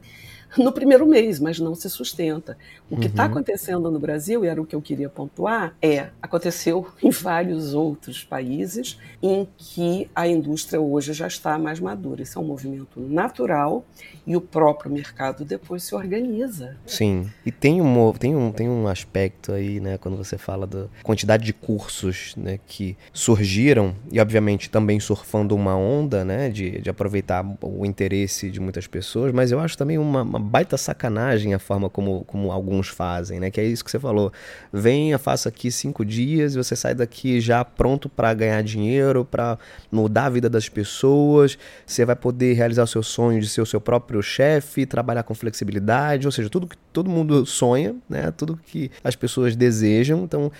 no 0.59 0.73
primeiro 0.73 1.07
mês, 1.07 1.39
mas 1.39 1.59
não 1.59 1.75
se 1.75 1.89
sustenta. 1.89 2.57
O 2.91 2.97
que 2.97 3.07
está 3.07 3.25
uhum. 3.25 3.31
acontecendo 3.31 3.91
no 3.91 3.99
Brasil, 3.99 4.45
e 4.45 4.49
era 4.49 4.61
o 4.61 4.67
que 4.67 4.75
eu 4.75 4.83
queria 4.83 5.09
pontuar, 5.09 5.75
é 5.81 6.09
aconteceu 6.21 6.87
em 7.03 7.11
vários 7.11 7.75
outros 7.75 8.25
países 8.25 8.99
em 9.23 9.47
que 9.57 10.11
a 10.15 10.27
indústria 10.27 10.81
hoje 10.81 11.13
já 11.13 11.27
está 11.27 11.59
mais 11.59 11.79
madura. 11.79 12.23
Isso 12.23 12.39
é 12.39 12.43
um 12.43 12.45
movimento 12.45 13.01
natural 13.01 13.85
e 14.27 14.37
o 14.37 14.41
próprio 14.41 14.91
mercado 14.91 15.45
depois 15.45 15.83
se 15.83 15.95
organiza. 15.95 16.77
Sim, 16.87 17.31
e 17.45 17.53
tem 17.53 17.81
um, 17.81 18.13
tem 18.13 18.35
um, 18.35 18.53
tem 18.53 18.69
um 18.69 18.89
aspecto 18.89 19.53
aí, 19.53 19.81
né, 19.81 19.99
quando 19.99 20.17
você 20.17 20.37
fala 20.37 20.67
da 20.67 20.87
quantidade 21.03 21.45
de 21.45 21.53
cursos 21.53 22.35
né, 22.37 22.59
que 22.67 22.97
surgiram, 23.13 23.95
e 24.11 24.21
obviamente 24.21 24.71
também 24.71 24.99
surfando 25.01 25.55
uma 25.55 25.77
onda 25.77 26.25
né, 26.25 26.49
de, 26.49 26.81
de 26.81 26.91
aproveitar 26.91 27.45
o 27.61 27.85
interesse 27.85 28.51
de 28.51 28.61
muitas 28.61 28.87
pessoas, 28.87 29.33
mas 29.33 29.53
eu 29.53 29.61
acho 29.61 29.77
também 29.77 29.99
uma, 29.99 30.23
uma 30.23 30.40
baita 30.41 30.77
sacanagem 30.77 31.55
a 31.55 31.59
forma 31.59 31.91
como, 31.91 32.25
como 32.25 32.51
alguns 32.51 32.89
fazem, 32.89 33.39
né? 33.39 33.51
Que 33.51 33.61
é 33.61 33.65
isso 33.65 33.85
que 33.85 33.91
você 33.91 33.99
falou. 33.99 34.33
Venha, 34.73 35.19
faça 35.19 35.49
aqui 35.49 35.71
cinco 35.71 36.05
dias 36.05 36.55
e 36.55 36.59
você 36.59 36.75
sai 36.75 36.95
daqui 36.95 37.41
já 37.41 37.65
pronto 37.65 38.09
para 38.09 38.33
ganhar 38.35 38.63
dinheiro, 38.63 39.25
para 39.25 39.59
mudar 39.91 40.27
a 40.27 40.31
vida 40.31 40.49
das 40.49 40.69
pessoas. 40.69 41.59
Você 41.87 42.05
vai 42.05 42.17
poder 42.17 42.55
realizar 42.55 42.83
o 42.83 42.87
seu 42.87 43.03
sonho 43.03 43.41
de 43.41 43.49
ser 43.49 43.61
o 43.61 43.67
seu 43.67 43.81
próprio 43.81 44.23
chefe, 44.23 44.87
trabalhar 44.87 45.23
com 45.23 45.35
flexibilidade, 45.35 46.27
ou 46.27 46.33
seja, 46.33 46.49
tudo 46.49 46.67
que 46.67 46.77
todo 46.93 47.09
mundo 47.09 47.45
sonha, 47.47 47.95
né? 48.09 48.33
Tudo 48.37 48.59
que 48.67 48.91
as 49.05 49.15
pessoas 49.15 49.55
desejam. 49.55 50.25
Então, 50.25 50.51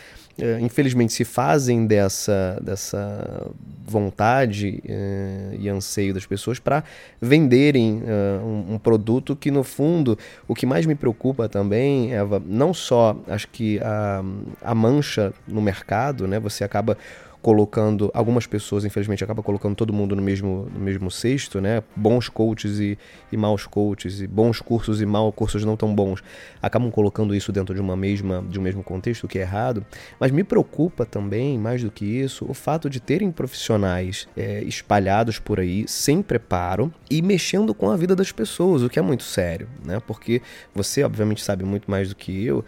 infelizmente 0.61 1.13
se 1.13 1.25
fazem 1.25 1.87
dessa, 1.87 2.59
dessa 2.63 3.51
vontade 3.87 4.83
é, 4.87 5.57
e 5.59 5.69
anseio 5.69 6.15
das 6.15 6.25
pessoas 6.27 6.59
para 6.59 6.85
venderem 7.21 8.03
é, 8.07 8.41
um, 8.43 8.75
um, 8.75 8.79
produto 8.79 9.35
que 9.35 9.51
no 9.51 9.65
fundo 9.65 10.19
o 10.47 10.55
que 10.55 10.65
mais 10.65 10.87
me 10.87 10.95
preocupa 10.95 11.49
também 11.49 12.15
Eva 12.15 12.41
não 12.45 12.73
só 12.73 13.17
acho 13.27 13.49
que 13.49 13.81
a, 13.81 14.23
a 14.63 14.75
mancha 14.75 15.33
no 15.47 15.61
mercado 15.61 16.27
né 16.29 16.39
você 16.39 16.63
acaba 16.63 16.97
colocando 17.43 18.11
algumas 18.13 18.47
pessoas, 18.47 18.85
infelizmente, 18.85 19.25
acaba 19.25 19.43
colocando 19.43 19.75
todo 19.75 19.93
mundo 19.93 20.15
no 20.15 20.23
mesmo, 20.23 20.69
no 20.73 20.81
mesmo 20.81 21.11
cesto, 21.11 21.61
né? 21.61 21.83
Bons 21.97 22.29
coaches 22.29 22.79
e, 22.79 22.99
e 23.33 23.37
maus 23.37 23.67
coaches, 23.67 24.21
e 24.21 24.27
bons 24.27 24.61
cursos 24.61 25.01
e 25.01 25.07
maus 25.07 25.35
cursos 25.35 25.65
não 25.65 25.77
tão 25.77 25.95
bons, 25.95 26.23
acabam 26.61 26.91
colocando 26.91 27.35
isso 27.35 27.51
dentro 27.51 27.75
de 27.75 27.81
uma 27.81 27.97
mesma 27.97 28.45
de 28.49 28.59
um 28.59 28.63
mesmo 28.63 28.83
contexto, 28.83 29.25
o 29.25 29.29
que 29.29 29.39
é 29.39 29.43
errado. 29.43 29.85
Mas 30.19 30.31
me 30.31 30.45
preocupa 30.45 31.07
também, 31.07 31.59
mais 31.59 31.83
do 31.83 31.91
que 31.91 32.05
isso, 32.05 32.45
o 32.49 32.55
fato 32.55 32.91
de 32.91 33.01
terem 33.01 33.31
profissionais 33.31 34.29
é, 34.37 34.63
espalhados 34.65 35.39
por 35.39 35.59
aí, 35.61 35.85
sem 35.89 36.23
preparo 36.23 36.93
e 37.11 37.23
mexendo 37.23 37.75
com 37.75 37.91
a 37.91 37.97
vida 37.97 38.15
das 38.15 38.33
pessoas, 38.33 38.83
o 38.83 38.89
que 38.89 38.99
é 38.99 39.03
muito 39.03 39.23
sério, 39.23 39.69
né? 39.85 40.01
Porque 40.07 40.43
você, 40.75 41.03
obviamente, 41.03 41.43
sabe 41.43 41.65
muito 41.65 41.91
mais 41.91 42.11
do 42.11 42.15
que 42.15 42.45
eu 42.45 42.65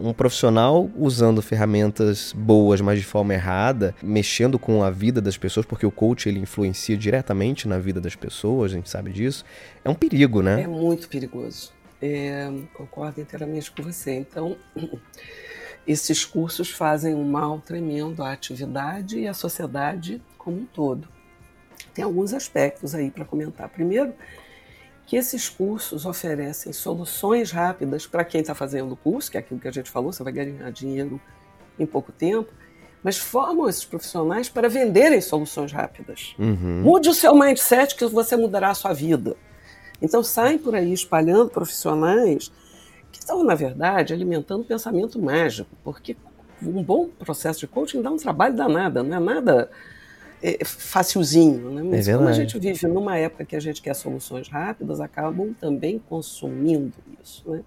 um 0.00 0.12
profissional 0.12 0.90
usando 0.96 1.42
ferramentas 1.42 2.32
boas, 2.32 2.80
mas 2.80 2.98
de 2.98 3.04
forma 3.04 3.34
errada, 3.34 3.94
mexendo 4.02 4.58
com 4.58 4.82
a 4.82 4.90
vida 4.90 5.20
das 5.20 5.36
pessoas, 5.36 5.66
porque 5.66 5.84
o 5.84 5.90
coach 5.90 6.28
ele 6.28 6.38
influencia 6.38 6.96
diretamente 6.96 7.68
na 7.68 7.78
vida 7.78 8.00
das 8.00 8.14
pessoas, 8.14 8.72
a 8.72 8.74
gente 8.74 8.88
sabe 8.88 9.12
disso, 9.12 9.44
é 9.84 9.90
um 9.90 9.94
perigo, 9.94 10.42
né? 10.42 10.62
É 10.62 10.66
muito 10.66 11.08
perigoso. 11.08 11.72
É, 12.00 12.48
concordo 12.74 13.20
inteiramente 13.20 13.70
com 13.70 13.82
você. 13.82 14.12
Então, 14.14 14.56
esses 15.86 16.24
cursos 16.24 16.70
fazem 16.70 17.14
um 17.14 17.24
mal 17.24 17.60
tremendo 17.60 18.22
à 18.22 18.32
atividade 18.32 19.18
e 19.18 19.26
à 19.26 19.34
sociedade 19.34 20.22
como 20.36 20.58
um 20.58 20.64
todo. 20.64 21.08
Tem 21.92 22.04
alguns 22.04 22.32
aspectos 22.32 22.94
aí 22.94 23.10
para 23.10 23.24
comentar. 23.24 23.68
Primeiro, 23.68 24.14
que 25.08 25.16
esses 25.16 25.48
cursos 25.48 26.04
oferecem 26.04 26.70
soluções 26.70 27.50
rápidas 27.50 28.06
para 28.06 28.22
quem 28.22 28.42
está 28.42 28.54
fazendo 28.54 28.92
o 28.92 28.96
curso, 28.96 29.30
que 29.30 29.38
é 29.38 29.40
aquilo 29.40 29.58
que 29.58 29.66
a 29.66 29.72
gente 29.72 29.90
falou, 29.90 30.12
você 30.12 30.22
vai 30.22 30.34
ganhar 30.34 30.70
dinheiro 30.70 31.18
em 31.78 31.86
pouco 31.86 32.12
tempo, 32.12 32.52
mas 33.02 33.16
formam 33.16 33.66
esses 33.70 33.86
profissionais 33.86 34.50
para 34.50 34.68
venderem 34.68 35.22
soluções 35.22 35.72
rápidas. 35.72 36.34
Uhum. 36.38 36.82
Mude 36.82 37.08
o 37.08 37.14
seu 37.14 37.34
mindset 37.34 37.94
que 37.94 38.04
você 38.04 38.36
mudará 38.36 38.68
a 38.68 38.74
sua 38.74 38.92
vida. 38.92 39.34
Então 40.02 40.22
saem 40.22 40.58
por 40.58 40.74
aí 40.74 40.92
espalhando 40.92 41.48
profissionais 41.48 42.52
que 43.10 43.18
estão, 43.18 43.42
na 43.42 43.54
verdade, 43.54 44.12
alimentando 44.12 44.62
pensamento 44.62 45.18
mágico, 45.18 45.70
porque 45.82 46.18
um 46.62 46.82
bom 46.82 47.08
processo 47.08 47.60
de 47.60 47.66
coaching 47.66 48.02
dá 48.02 48.10
um 48.10 48.18
trabalho 48.18 48.54
danado, 48.54 49.02
não 49.02 49.16
é 49.16 49.20
nada 49.20 49.70
é, 50.42 50.64
facilzinho. 50.64 51.70
Né? 51.70 51.82
Mas 51.82 52.08
é 52.08 52.16
como 52.16 52.28
a 52.28 52.32
gente 52.32 52.58
vive 52.58 52.86
numa 52.86 53.16
época 53.16 53.44
que 53.44 53.56
a 53.56 53.60
gente 53.60 53.82
quer 53.82 53.94
soluções 53.94 54.48
rápidas, 54.48 55.00
acabam 55.00 55.54
também 55.54 55.98
consumindo 55.98 56.94
isso. 57.22 57.50
Né? 57.50 57.62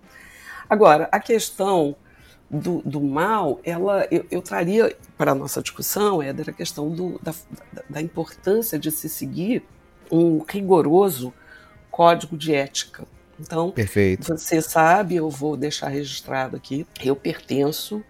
Agora, 0.70 1.10
a 1.12 1.20
questão 1.20 1.96
do, 2.50 2.82
do 2.84 3.02
mal, 3.02 3.60
ela, 3.64 4.06
eu, 4.12 4.26
eu 4.30 4.42
traria 4.42 4.96
para 5.18 5.32
a 5.32 5.36
nossa 5.36 5.62
discussão, 5.62 6.22
Éder, 6.22 6.50
a 6.50 6.54
questão 6.54 6.90
do, 6.90 7.20
da, 7.24 7.34
da 7.90 8.02
importância 8.02 8.78
de 8.78 8.92
se 8.92 9.08
seguir 9.08 9.64
um 10.12 10.44
rigoroso 10.48 11.34
código 11.90 12.38
de 12.38 12.54
ética. 12.54 13.06
Então, 13.40 13.72
Perfeito. 13.72 14.28
você 14.28 14.62
sabe, 14.62 15.16
eu 15.16 15.30
vou 15.30 15.58
deixar 15.58 15.88
registrado 15.88 16.56
aqui, 16.56 16.86
eu 17.04 17.16
pertenço 17.16 18.04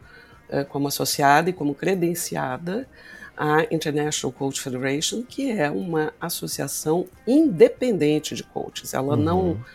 é, 0.50 0.64
como 0.64 0.88
associada 0.88 1.50
e 1.50 1.54
como 1.54 1.74
credenciada 1.74 2.88
a 3.44 3.64
International 3.72 4.32
Coach 4.32 4.62
Federation, 4.62 5.24
que 5.24 5.50
é 5.50 5.72
uma 5.72 6.14
associação 6.22 7.08
independente 7.26 8.36
de 8.36 8.44
coaches. 8.44 8.94
Ela 8.94 9.16
uhum. 9.16 9.24
não 9.24 9.66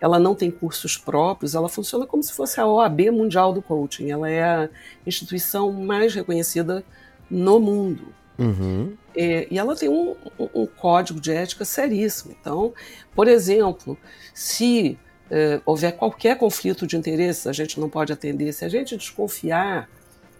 ela 0.00 0.18
não 0.18 0.34
tem 0.34 0.50
cursos 0.50 0.96
próprios, 0.96 1.54
ela 1.54 1.68
funciona 1.68 2.04
como 2.04 2.20
se 2.20 2.32
fosse 2.32 2.60
a 2.60 2.66
OAB 2.66 3.12
Mundial 3.12 3.52
do 3.52 3.62
Coaching. 3.62 4.10
Ela 4.10 4.28
é 4.28 4.42
a 4.42 4.68
instituição 5.06 5.70
mais 5.70 6.12
reconhecida 6.12 6.84
no 7.30 7.60
mundo. 7.60 8.12
Uhum. 8.36 8.94
É, 9.14 9.46
e 9.48 9.56
ela 9.56 9.76
tem 9.76 9.88
um, 9.88 10.16
um, 10.52 10.66
código 10.66 11.20
de 11.20 11.30
ética 11.30 11.64
seríssimo. 11.64 12.34
Então, 12.40 12.74
por 13.14 13.28
exemplo, 13.28 13.96
se 14.34 14.98
é, 15.30 15.60
houver 15.64 15.92
qualquer 15.92 16.36
conflito 16.36 16.88
de 16.88 16.96
interesse, 16.96 17.48
a 17.48 17.52
gente 17.52 17.78
não 17.78 17.88
pode 17.88 18.12
atender. 18.12 18.52
Se 18.52 18.64
a 18.64 18.68
gente 18.68 18.96
desconfiar 18.96 19.88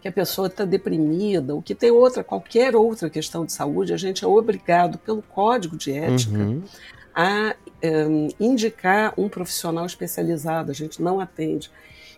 que 0.02 0.09
a 0.09 0.12
pessoa 0.12 0.49
está 0.49 0.64
deprimida, 0.64 1.54
ou 1.54 1.62
que 1.62 1.76
tem 1.76 1.92
outra, 1.92 2.25
qualquer 2.25 2.75
outra 2.75 3.09
questão 3.09 3.47
de 3.47 3.52
saúde, 3.52 3.94
a 3.94 3.97
gente 3.97 4.25
é 4.25 4.26
obrigado, 4.26 4.99
pelo 4.99 5.23
código 5.23 5.76
de 5.76 5.92
ética, 5.92 6.37
uhum. 6.37 6.62
a 7.14 7.54
um, 7.85 8.28
indicar 8.40 9.14
um 9.16 9.28
profissional 9.28 9.87
especializado, 9.87 10.73
a 10.73 10.75
gente 10.75 11.00
não 11.00 11.21
atende. 11.21 11.71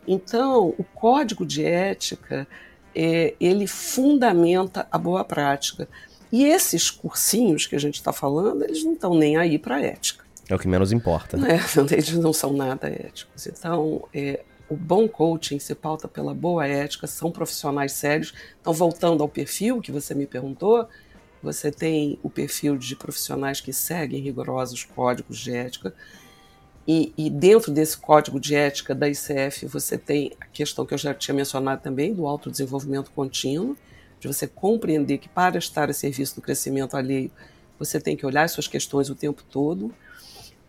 Então, 0.09 0.75
o 0.79 0.85
código 0.95 1.45
de 1.45 1.63
ética, 1.63 2.49
é, 2.95 3.35
ele 3.39 3.67
fundamenta 3.67 4.87
a 4.91 4.97
boa 4.97 5.23
prática. 5.23 5.87
E 6.33 6.47
esses 6.47 6.91
cursinhos 6.91 7.67
que 7.67 7.77
a 7.77 7.79
gente 7.79 7.97
está 7.97 8.15
falando, 8.15 8.65
eles 8.65 8.83
não 8.83 8.95
estão 8.95 9.15
nem 9.15 9.37
aí 9.37 9.59
para 9.59 9.81
ética. 9.81 10.25
É 10.49 10.55
o 10.55 10.59
que 10.59 10.69
menos 10.69 10.91
importa. 10.91 11.37
É, 11.37 11.61
eles 11.93 12.13
não 12.15 12.33
são 12.33 12.55
nada 12.55 12.89
éticos. 12.89 13.47
Então, 13.47 14.09
é, 14.13 14.41
o 14.69 14.77
bom 14.77 15.07
coaching 15.09 15.59
se 15.59 15.75
pauta 15.75 16.09
pela 16.09 16.35
boa 16.35 16.67
ética, 16.67 17.07
são 17.07 17.31
profissionais 17.31 17.93
sérios. 17.93 18.35
Então, 18.61 18.73
voltando 18.73 19.23
ao 19.23 19.29
perfil 19.29 19.81
que 19.81 19.93
você 19.93 20.15
me 20.15 20.27
perguntou, 20.27 20.89
você 21.43 21.71
tem 21.71 22.19
o 22.23 22.31
perfil 22.31 22.77
de 22.79 22.97
profissionais 22.97 23.61
que 23.61 23.73
seguem 23.73 24.21
rigorosos 24.21 24.85
códigos 24.85 25.39
de 25.39 25.55
ética. 25.55 25.95
E, 26.87 27.13
e, 27.17 27.31
dentro 27.31 27.71
desse 27.71 27.97
código 27.97 28.39
de 28.41 28.55
ética 28.55 28.95
da 28.95 29.09
ICF, 29.09 29.67
você 29.67 29.97
tem 29.97 30.33
a 30.41 30.47
questão 30.47 30.85
que 30.85 30.93
eu 30.93 30.99
já 30.99 31.15
tinha 31.15 31.35
mencionado 31.35 31.83
também, 31.83 32.13
do 32.13 32.27
autodesenvolvimento 32.27 33.11
contínuo, 33.11 33.77
de 34.21 34.27
você 34.27 34.47
compreender 34.47 35.19
que 35.19 35.29
para 35.29 35.59
estar 35.59 35.89
a 35.89 35.93
serviço 35.93 36.37
do 36.37 36.43
crescimento 36.43 36.97
alheio, 36.97 37.31
você 37.79 38.01
tem 38.01 38.17
que 38.17 38.25
olhar 38.25 38.45
as 38.45 38.53
suas 38.53 38.67
questões 38.67 39.11
o 39.11 39.15
tempo 39.15 39.43
todo 39.51 39.95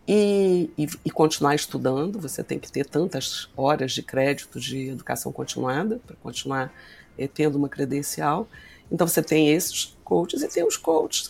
e, 0.06 0.70
e, 0.78 0.86
e, 1.04 1.10
continuar 1.10 1.54
estudando. 1.54 2.20
Você 2.20 2.42
tem 2.42 2.58
que 2.58 2.70
ter 2.70 2.86
tantas 2.86 3.48
horas 3.56 3.92
de 3.92 4.02
crédito 4.02 4.60
de 4.60 4.90
educação 4.90 5.32
continuada 5.32 6.00
para 6.06 6.16
continuar 6.16 6.72
é, 7.18 7.26
tendo 7.26 7.56
uma 7.56 7.68
credencial. 7.68 8.48
Então 8.90 9.06
você 9.06 9.22
tem 9.22 9.50
esses 9.50 9.96
coaches 10.04 10.42
e 10.42 10.48
tem 10.48 10.64
os 10.64 10.76
coaches 10.76 11.28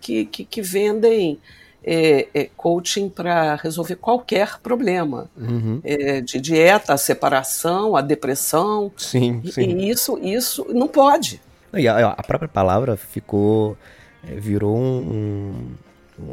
que, 0.00 0.24
que, 0.26 0.44
que 0.44 0.62
vendem 0.62 1.40
é, 1.82 2.28
é, 2.32 2.50
coaching 2.56 3.08
para 3.08 3.56
resolver 3.56 3.96
qualquer 3.96 4.60
problema, 4.60 5.28
uhum. 5.36 5.80
de 6.24 6.40
dieta, 6.40 6.94
a 6.94 6.96
separação, 6.96 7.96
a 7.96 8.00
depressão. 8.00 8.92
Sim, 8.96 9.42
sim. 9.50 9.78
E 9.78 9.90
isso, 9.90 10.18
isso 10.18 10.66
não 10.68 10.86
pode. 10.86 11.40
E 11.74 11.88
a, 11.88 12.10
a 12.10 12.22
própria 12.22 12.48
palavra 12.48 12.96
ficou, 12.96 13.76
virou 14.22 14.76
um, 14.76 14.98
um, 14.98 15.74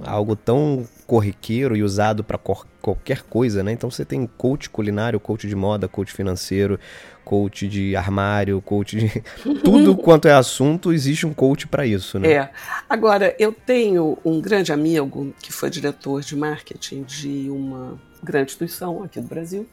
algo 0.04 0.36
tão 0.36 0.88
corriqueiro 1.06 1.76
e 1.76 1.84
usado 1.84 2.24
para 2.24 2.38
qualquer 2.38 3.24
coisa, 3.24 3.64
né? 3.64 3.72
Então 3.72 3.90
você 3.90 4.06
tem 4.06 4.26
coach 4.26 4.70
culinário, 4.70 5.20
coach 5.20 5.48
de 5.48 5.56
moda, 5.56 5.88
coach 5.88 6.14
financeiro, 6.14 6.80
coach 7.24 7.68
de 7.68 7.96
armário, 7.96 8.62
coach 8.62 8.98
de 8.98 9.24
tudo 9.64 9.96
quanto 9.96 10.28
é 10.28 10.34
assunto, 10.34 10.94
existe 10.94 11.26
um 11.26 11.34
coach 11.34 11.68
para 11.68 11.86
isso, 11.86 12.18
né? 12.18 12.32
É. 12.32 12.50
Agora, 12.90 13.36
eu 13.38 13.52
tenho 13.52 14.18
um 14.24 14.40
grande 14.40 14.72
amigo 14.72 15.34
que 15.42 15.52
foi 15.52 15.70
diretor 15.70 16.22
de 16.22 16.36
marketing 16.36 17.04
de 17.04 17.50
uma 17.50 18.00
grande 18.22 18.52
instituição 18.52 19.04
aqui 19.04 19.20
do 19.20 19.28
Brasil. 19.28 19.68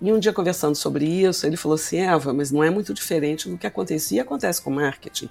E 0.00 0.10
um 0.12 0.18
dia 0.18 0.32
conversando 0.32 0.74
sobre 0.74 1.04
isso, 1.04 1.46
ele 1.46 1.56
falou 1.56 1.74
assim: 1.74 1.98
Eva, 1.98 2.32
mas 2.32 2.50
não 2.50 2.64
é 2.64 2.70
muito 2.70 2.94
diferente 2.94 3.48
do 3.48 3.58
que 3.58 3.66
acontecia 3.66 4.18
e 4.18 4.20
acontece 4.20 4.62
com 4.62 4.70
marketing. 4.70 5.28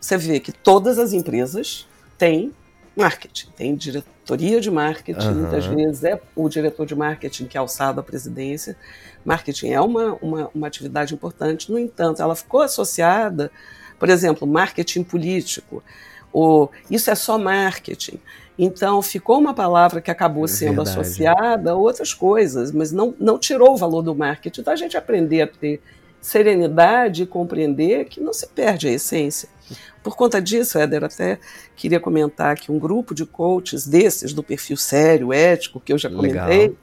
Você 0.00 0.16
vê 0.16 0.38
que 0.38 0.52
todas 0.52 0.98
as 0.98 1.12
empresas 1.12 1.86
têm 2.16 2.52
marketing, 2.96 3.48
tem 3.54 3.76
diretoria 3.76 4.60
de 4.60 4.70
marketing, 4.70 5.26
uhum. 5.26 5.34
muitas 5.34 5.66
vezes 5.66 6.02
é 6.02 6.20
o 6.34 6.48
diretor 6.48 6.86
de 6.86 6.94
marketing 6.94 7.44
que 7.44 7.56
é 7.56 7.60
alçado 7.60 8.00
à 8.00 8.02
presidência. 8.02 8.76
Marketing 9.24 9.68
é 9.68 9.80
uma, 9.80 10.14
uma, 10.22 10.50
uma 10.54 10.66
atividade 10.66 11.12
importante, 11.12 11.70
no 11.70 11.78
entanto, 11.78 12.22
ela 12.22 12.34
ficou 12.34 12.62
associada, 12.62 13.50
por 13.98 14.08
exemplo, 14.08 14.46
marketing 14.46 15.02
político, 15.02 15.82
ou 16.32 16.70
isso 16.90 17.10
é 17.10 17.14
só 17.14 17.38
marketing. 17.38 18.18
Então, 18.58 19.02
ficou 19.02 19.38
uma 19.38 19.52
palavra 19.52 20.00
que 20.00 20.10
acabou 20.10 20.46
é 20.46 20.48
sendo 20.48 20.76
Verdade. 20.76 20.98
associada 20.98 21.70
a 21.72 21.74
outras 21.74 22.14
coisas, 22.14 22.72
mas 22.72 22.90
não, 22.90 23.14
não 23.20 23.38
tirou 23.38 23.74
o 23.74 23.76
valor 23.76 24.00
do 24.00 24.14
marketing. 24.14 24.62
Então, 24.62 24.72
a 24.72 24.76
gente 24.76 24.96
aprender 24.96 25.42
a 25.42 25.46
ter 25.46 25.82
serenidade 26.26 27.22
e 27.22 27.26
compreender 27.26 28.06
que 28.06 28.20
não 28.20 28.32
se 28.32 28.48
perde 28.48 28.88
a 28.88 28.90
essência. 28.90 29.48
Por 30.02 30.16
conta 30.16 30.42
disso, 30.42 30.76
Éder, 30.76 31.04
até 31.04 31.38
queria 31.76 32.00
comentar 32.00 32.56
que 32.56 32.72
um 32.72 32.80
grupo 32.80 33.14
de 33.14 33.24
coaches 33.24 33.86
desses, 33.86 34.32
do 34.32 34.42
perfil 34.42 34.76
sério, 34.76 35.32
ético, 35.32 35.78
que 35.78 35.92
eu 35.92 35.98
já 35.98 36.10
comentei, 36.10 36.58
legal. 36.58 36.76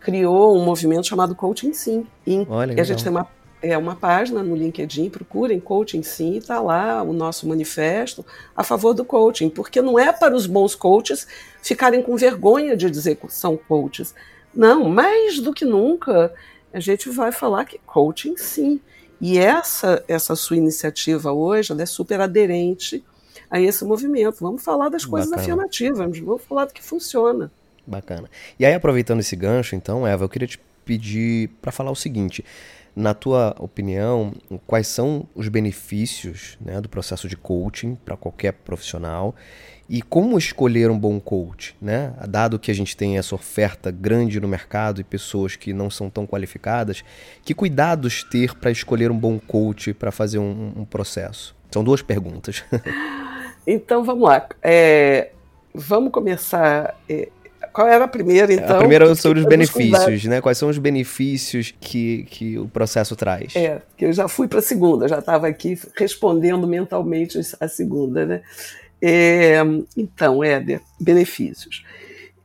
criou 0.00 0.58
um 0.58 0.62
movimento 0.62 1.06
chamado 1.06 1.34
Coaching 1.34 1.72
Sim. 1.72 2.06
Olha, 2.46 2.74
e 2.74 2.80
a 2.80 2.84
gente 2.84 3.02
tem 3.02 3.10
uma, 3.10 3.26
é, 3.62 3.76
uma 3.78 3.96
página 3.96 4.42
no 4.42 4.54
LinkedIn, 4.54 5.08
procurem 5.08 5.58
Coaching 5.58 6.02
Sim, 6.02 6.34
e 6.34 6.38
está 6.38 6.60
lá 6.60 7.02
o 7.02 7.14
nosso 7.14 7.48
manifesto 7.48 8.24
a 8.54 8.62
favor 8.62 8.92
do 8.92 9.02
coaching, 9.02 9.48
porque 9.48 9.80
não 9.80 9.98
é 9.98 10.12
para 10.12 10.36
os 10.36 10.46
bons 10.46 10.74
coaches 10.74 11.26
ficarem 11.62 12.02
com 12.02 12.14
vergonha 12.18 12.76
de 12.76 12.90
dizer 12.90 13.16
que 13.16 13.32
são 13.32 13.56
coaches. 13.56 14.14
Não, 14.54 14.90
mais 14.90 15.40
do 15.40 15.54
que 15.54 15.64
nunca, 15.64 16.32
a 16.74 16.80
gente 16.80 17.08
vai 17.08 17.30
falar 17.30 17.64
que 17.64 17.78
coaching 17.86 18.36
sim. 18.36 18.80
E 19.20 19.38
essa, 19.38 20.04
essa 20.08 20.34
sua 20.34 20.56
iniciativa 20.56 21.32
hoje 21.32 21.72
é 21.80 21.86
super 21.86 22.20
aderente 22.20 23.02
a 23.48 23.60
esse 23.60 23.84
movimento. 23.84 24.38
Vamos 24.40 24.62
falar 24.62 24.88
das 24.88 25.04
coisas 25.04 25.30
Bacana. 25.30 25.42
afirmativas, 25.42 26.18
vamos 26.18 26.42
falar 26.42 26.64
do 26.64 26.74
que 26.74 26.82
funciona. 26.82 27.50
Bacana. 27.86 28.28
E 28.58 28.66
aí, 28.66 28.74
aproveitando 28.74 29.20
esse 29.20 29.36
gancho, 29.36 29.76
então, 29.76 30.04
Eva, 30.04 30.24
eu 30.24 30.28
queria 30.28 30.48
te 30.48 30.58
pedir 30.84 31.48
para 31.62 31.70
falar 31.70 31.92
o 31.92 31.96
seguinte. 31.96 32.44
Na 32.96 33.14
tua 33.14 33.54
opinião, 33.58 34.32
quais 34.66 34.88
são 34.88 35.28
os 35.34 35.48
benefícios 35.48 36.58
né, 36.60 36.80
do 36.80 36.88
processo 36.88 37.28
de 37.28 37.36
coaching 37.36 37.94
para 37.94 38.16
qualquer 38.16 38.52
profissional 38.52 39.34
e 39.88 40.00
como 40.00 40.38
escolher 40.38 40.90
um 40.90 40.98
bom 40.98 41.20
coach, 41.20 41.76
né? 41.80 42.14
Dado 42.28 42.58
que 42.58 42.70
a 42.70 42.74
gente 42.74 42.96
tem 42.96 43.18
essa 43.18 43.34
oferta 43.34 43.90
grande 43.90 44.40
no 44.40 44.48
mercado 44.48 45.00
e 45.00 45.04
pessoas 45.04 45.56
que 45.56 45.72
não 45.72 45.90
são 45.90 46.08
tão 46.08 46.26
qualificadas, 46.26 47.04
que 47.42 47.54
cuidados 47.54 48.24
ter 48.24 48.54
para 48.54 48.70
escolher 48.70 49.10
um 49.10 49.18
bom 49.18 49.38
coach 49.38 49.92
para 49.92 50.10
fazer 50.10 50.38
um, 50.38 50.72
um, 50.76 50.84
processo? 50.84 51.54
São 51.70 51.84
duas 51.84 52.00
perguntas. 52.00 52.64
então 53.66 54.02
vamos 54.02 54.26
lá. 54.26 54.48
É, 54.62 55.30
vamos 55.74 56.10
começar. 56.10 56.98
É, 57.06 57.28
qual 57.70 57.86
era 57.86 58.04
a 58.04 58.08
primeira, 58.08 58.52
então? 58.54 58.76
A 58.76 58.78
primeira 58.78 59.10
é 59.10 59.14
sobre 59.14 59.40
os 59.40 59.44
benefícios, 59.44 60.24
né? 60.24 60.40
Quais 60.40 60.56
são 60.56 60.70
os 60.70 60.78
benefícios 60.78 61.74
que, 61.78 62.22
que 62.30 62.58
o 62.58 62.68
processo 62.68 63.14
traz? 63.16 63.54
É, 63.54 63.82
que 63.98 64.06
eu 64.06 64.12
já 64.14 64.28
fui 64.28 64.48
para 64.48 64.60
a 64.60 64.62
segunda, 64.62 65.08
já 65.08 65.18
estava 65.18 65.46
aqui 65.46 65.78
respondendo 65.94 66.66
mentalmente 66.66 67.38
a 67.60 67.68
segunda, 67.68 68.24
né? 68.24 68.42
É, 69.06 69.58
então, 69.94 70.42
Éder, 70.42 70.80
benefícios. 70.98 71.84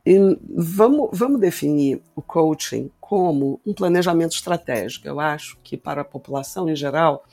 E 0.04 0.18
vamos, 0.54 1.08
vamos 1.10 1.40
definir 1.40 2.02
o 2.14 2.20
coaching 2.20 2.90
como 3.00 3.58
um 3.64 3.72
planejamento 3.72 4.32
estratégico. 4.32 5.08
Eu 5.08 5.18
acho 5.18 5.56
que 5.64 5.74
para 5.74 6.02
a 6.02 6.04
população 6.04 6.68
em 6.68 6.76
geral, 6.76 7.24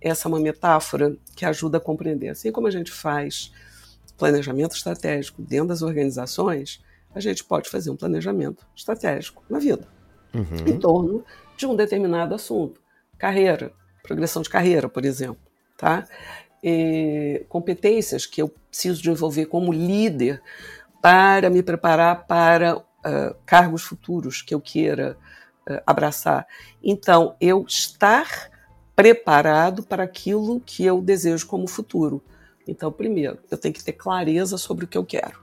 essa 0.00 0.26
é 0.26 0.28
uma 0.30 0.40
metáfora 0.40 1.14
que 1.36 1.44
ajuda 1.44 1.76
a 1.76 1.80
compreender. 1.80 2.30
Assim 2.30 2.50
como 2.50 2.66
a 2.66 2.70
gente 2.70 2.90
faz 2.90 3.52
planejamento 4.16 4.74
estratégico 4.74 5.42
dentro 5.42 5.68
das 5.68 5.82
organizações, 5.82 6.82
a 7.14 7.20
gente 7.20 7.44
pode 7.44 7.68
fazer 7.68 7.90
um 7.90 7.96
planejamento 7.96 8.66
estratégico 8.74 9.44
na 9.50 9.58
vida, 9.58 9.86
uhum. 10.32 10.66
em 10.66 10.78
torno 10.78 11.22
de 11.58 11.66
um 11.66 11.76
determinado 11.76 12.34
assunto. 12.34 12.80
Carreira, 13.18 13.70
progressão 14.02 14.40
de 14.40 14.48
carreira, 14.48 14.88
por 14.88 15.04
exemplo. 15.04 15.42
Tá? 15.76 16.06
eh, 16.62 17.44
competências 17.48 18.24
que 18.24 18.40
eu 18.40 18.52
preciso 18.72 19.02
desenvolver 19.02 19.46
como 19.46 19.70
líder 19.70 20.40
para 21.02 21.50
me 21.50 21.62
preparar 21.62 22.26
para 22.26 22.78
uh, 22.78 23.36
cargos 23.44 23.82
futuros 23.82 24.40
que 24.40 24.54
eu 24.54 24.60
queira 24.60 25.18
uh, 25.68 25.82
abraçar. 25.86 26.46
Então, 26.82 27.36
eu 27.38 27.66
estar 27.68 28.50
preparado 28.96 29.82
para 29.82 30.04
aquilo 30.04 30.58
que 30.60 30.84
eu 30.84 31.02
desejo 31.02 31.46
como 31.46 31.68
futuro. 31.68 32.24
Então, 32.66 32.90
primeiro, 32.90 33.38
eu 33.50 33.58
tenho 33.58 33.74
que 33.74 33.84
ter 33.84 33.92
clareza 33.92 34.56
sobre 34.56 34.86
o 34.86 34.88
que 34.88 34.96
eu 34.96 35.04
quero. 35.04 35.42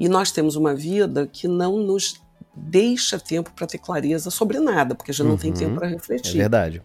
E 0.00 0.08
nós 0.08 0.32
temos 0.32 0.56
uma 0.56 0.74
vida 0.74 1.26
que 1.26 1.46
não 1.46 1.76
nos 1.76 2.22
deixa 2.54 3.18
tempo 3.18 3.52
para 3.52 3.66
ter 3.66 3.78
clareza 3.78 4.30
sobre 4.30 4.58
nada, 4.58 4.94
porque 4.94 5.10
a 5.10 5.14
gente 5.14 5.24
uhum. 5.24 5.32
não 5.32 5.38
tem 5.38 5.52
tempo 5.52 5.72
uhum. 5.72 5.78
para 5.78 5.88
refletir. 5.88 6.36
É 6.36 6.40
verdade. 6.42 6.82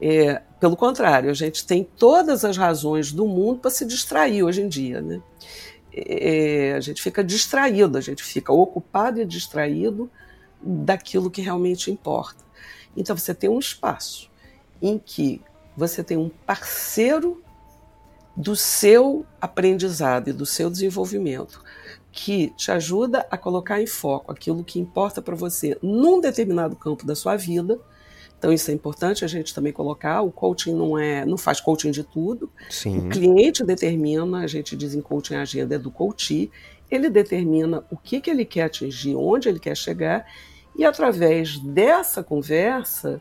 É, 0.00 0.42
pelo 0.60 0.76
contrário, 0.76 1.30
a 1.30 1.34
gente 1.34 1.66
tem 1.66 1.84
todas 1.84 2.44
as 2.44 2.56
razões 2.56 3.12
do 3.12 3.26
mundo 3.26 3.60
para 3.60 3.70
se 3.70 3.84
distrair 3.84 4.42
hoje 4.42 4.62
em 4.62 4.68
dia. 4.68 5.00
Né? 5.00 5.20
É, 5.92 6.74
a 6.76 6.80
gente 6.80 7.02
fica 7.02 7.22
distraído, 7.24 7.98
a 7.98 8.00
gente 8.00 8.22
fica 8.22 8.52
ocupado 8.52 9.20
e 9.20 9.24
distraído 9.24 10.10
daquilo 10.62 11.30
que 11.30 11.40
realmente 11.40 11.90
importa. 11.90 12.44
Então 12.96 13.16
você 13.16 13.34
tem 13.34 13.48
um 13.48 13.58
espaço 13.58 14.30
em 14.80 14.98
que 14.98 15.40
você 15.76 16.02
tem 16.02 16.16
um 16.16 16.28
parceiro 16.28 17.42
do 18.36 18.54
seu 18.54 19.26
aprendizado 19.40 20.30
e 20.30 20.32
do 20.32 20.46
seu 20.46 20.70
desenvolvimento 20.70 21.62
que 22.10 22.50
te 22.56 22.70
ajuda 22.70 23.26
a 23.30 23.36
colocar 23.36 23.80
em 23.80 23.86
foco 23.86 24.32
aquilo 24.32 24.64
que 24.64 24.80
importa 24.80 25.20
para 25.20 25.34
você 25.34 25.76
num 25.82 26.20
determinado 26.20 26.74
campo 26.74 27.06
da 27.06 27.14
sua 27.14 27.36
vida 27.36 27.80
então 28.38 28.52
isso 28.52 28.70
é 28.70 28.74
importante 28.74 29.24
a 29.24 29.28
gente 29.28 29.52
também 29.52 29.72
colocar. 29.72 30.22
O 30.22 30.30
coaching 30.30 30.72
não 30.72 30.96
é, 30.96 31.26
não 31.26 31.36
faz 31.36 31.60
coaching 31.60 31.90
de 31.90 32.04
tudo. 32.04 32.50
Sim. 32.70 32.98
O 32.98 33.08
cliente 33.08 33.64
determina, 33.64 34.38
a 34.38 34.46
gente 34.46 34.76
diz 34.76 34.94
em 34.94 35.00
coaching 35.00 35.34
a 35.34 35.42
agenda 35.42 35.74
é 35.74 35.78
do 35.78 35.90
coach, 35.90 36.50
ele 36.90 37.10
determina 37.10 37.84
o 37.90 37.96
que, 37.96 38.20
que 38.20 38.30
ele 38.30 38.44
quer 38.44 38.62
atingir, 38.62 39.16
onde 39.16 39.48
ele 39.48 39.58
quer 39.58 39.76
chegar, 39.76 40.24
e 40.76 40.84
através 40.84 41.58
dessa 41.58 42.22
conversa, 42.22 43.20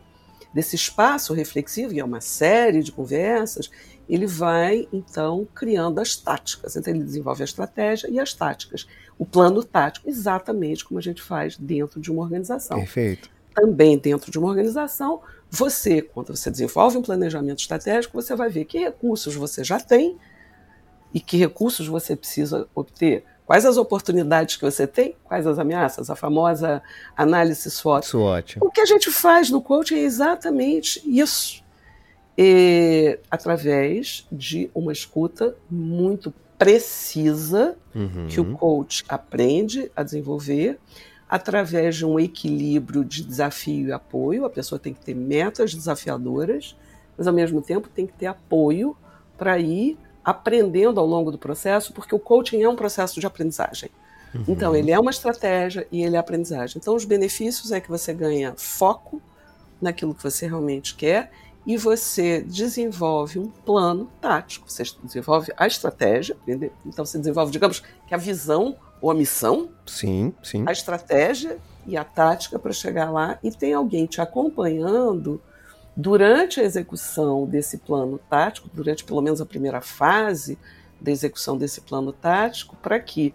desse 0.53 0.75
espaço 0.75 1.33
reflexivo, 1.33 1.93
e 1.93 1.99
é 1.99 2.05
uma 2.05 2.21
série 2.21 2.83
de 2.83 2.91
conversas, 2.91 3.71
ele 4.07 4.27
vai 4.27 4.87
então 4.93 5.47
criando 5.53 5.99
as 5.99 6.15
táticas. 6.15 6.75
Então 6.75 6.93
ele 6.93 7.03
desenvolve 7.03 7.41
a 7.41 7.45
estratégia 7.45 8.07
e 8.09 8.19
as 8.19 8.33
táticas. 8.33 8.87
O 9.17 9.25
plano 9.25 9.63
tático, 9.63 10.07
exatamente 10.07 10.85
como 10.85 10.99
a 10.99 11.03
gente 11.03 11.21
faz 11.21 11.57
dentro 11.57 11.99
de 11.99 12.11
uma 12.11 12.21
organização. 12.21 12.77
Perfeito 12.77 13.36
também 13.57 13.97
dentro 13.97 14.29
de 14.29 14.37
uma 14.37 14.47
organização, 14.49 15.19
você, 15.49 16.01
quando 16.01 16.35
você 16.35 16.51
desenvolve 16.51 16.97
um 16.97 17.01
planejamento 17.01 17.59
estratégico, 17.59 18.21
você 18.21 18.35
vai 18.35 18.49
ver 18.49 18.65
que 18.65 18.77
recursos 18.77 19.33
você 19.33 19.63
já 19.63 19.79
tem 19.79 20.15
e 21.11 21.19
que 21.19 21.37
recursos 21.37 21.87
você 21.87 22.15
precisa 22.15 22.67
obter. 22.75 23.23
Quais 23.47 23.65
as 23.65 23.77
oportunidades 23.77 24.57
que 24.57 24.65
você 24.65 24.85
tem, 24.85 25.15
quais 25.23 25.47
as 25.47 25.57
ameaças, 25.57 26.09
a 26.09 26.15
famosa 26.15 26.83
análise 27.15 27.71
SWOT. 27.71 28.05
SWOT. 28.05 28.57
O 28.61 28.69
que 28.69 28.81
a 28.81 28.85
gente 28.85 29.09
faz 29.09 29.49
no 29.49 29.61
coaching 29.61 29.95
é 29.95 30.03
exatamente 30.03 31.01
isso. 31.05 31.63
E, 32.37 33.17
através 33.31 34.27
de 34.31 34.69
uma 34.75 34.91
escuta 34.91 35.55
muito 35.71 36.31
precisa, 36.57 37.75
Uhum. 37.95 38.27
que 38.27 38.39
o 38.39 38.53
coach 38.55 39.03
aprende 39.09 39.91
a 39.95 40.03
desenvolver 40.03 40.77
através 41.29 41.95
de 41.95 42.05
um 42.05 42.19
equilíbrio 42.19 43.03
de 43.03 43.23
desafio 43.23 43.87
e 43.87 43.91
apoio. 43.91 44.45
A 44.45 44.49
pessoa 44.49 44.79
tem 44.79 44.93
que 44.93 45.01
ter 45.01 45.13
metas 45.13 45.73
desafiadoras, 45.73 46.75
mas 47.17 47.27
ao 47.27 47.33
mesmo 47.33 47.61
tempo 47.61 47.89
tem 47.89 48.07
que 48.07 48.13
ter 48.13 48.27
apoio 48.27 48.95
para 49.37 49.59
ir 49.59 49.97
aprendendo 50.23 50.99
ao 50.99 51.05
longo 51.05 51.31
do 51.31 51.37
processo, 51.37 51.93
porque 51.93 52.13
o 52.13 52.19
coaching 52.19 52.61
é 52.61 52.69
um 52.69 52.75
processo 52.75 53.19
de 53.19 53.25
aprendizagem. 53.25 53.89
Uhum. 54.33 54.43
Então, 54.47 54.75
ele 54.75 54.91
é 54.91 54.99
uma 54.99 55.11
estratégia 55.11 55.87
e 55.91 56.03
ele 56.03 56.15
é 56.15 56.19
aprendizagem. 56.19 56.77
Então, 56.77 56.95
os 56.95 57.05
benefícios 57.05 57.71
é 57.71 57.79
que 57.79 57.89
você 57.89 58.13
ganha 58.13 58.53
foco 58.57 59.21
naquilo 59.81 60.13
que 60.13 60.21
você 60.21 60.47
realmente 60.47 60.95
quer 60.95 61.31
e 61.65 61.77
você 61.77 62.41
desenvolve 62.41 63.39
um 63.39 63.47
plano 63.47 64.09
tático. 64.21 64.69
Você 64.71 64.83
desenvolve 65.03 65.51
a 65.57 65.67
estratégia, 65.67 66.35
então 66.85 67.05
você 67.05 67.17
desenvolve, 67.17 67.51
digamos, 67.51 67.83
que 68.07 68.13
a 68.15 68.17
visão 68.17 68.75
ou 69.01 69.11
a 69.11 69.13
missão, 69.13 69.69
Sim, 69.85 70.33
sim. 70.41 70.63
a 70.67 70.71
estratégia 70.71 71.57
e 71.85 71.95
a 71.95 72.03
tática 72.03 72.59
para 72.59 72.73
chegar 72.73 73.11
lá 73.11 73.39
e 73.43 73.51
tem 73.51 73.73
alguém 73.73 74.05
te 74.05 74.19
acompanhando 74.19 75.41
durante 75.95 76.59
a 76.59 76.63
execução 76.63 77.45
desse 77.45 77.79
plano 77.79 78.19
tático, 78.29 78.69
durante 78.73 79.03
pelo 79.03 79.21
menos 79.21 79.41
a 79.41 79.45
primeira 79.45 79.81
fase 79.81 80.57
da 80.99 81.11
execução 81.11 81.57
desse 81.57 81.81
plano 81.81 82.11
tático, 82.11 82.75
para 82.75 82.99
que 82.99 83.33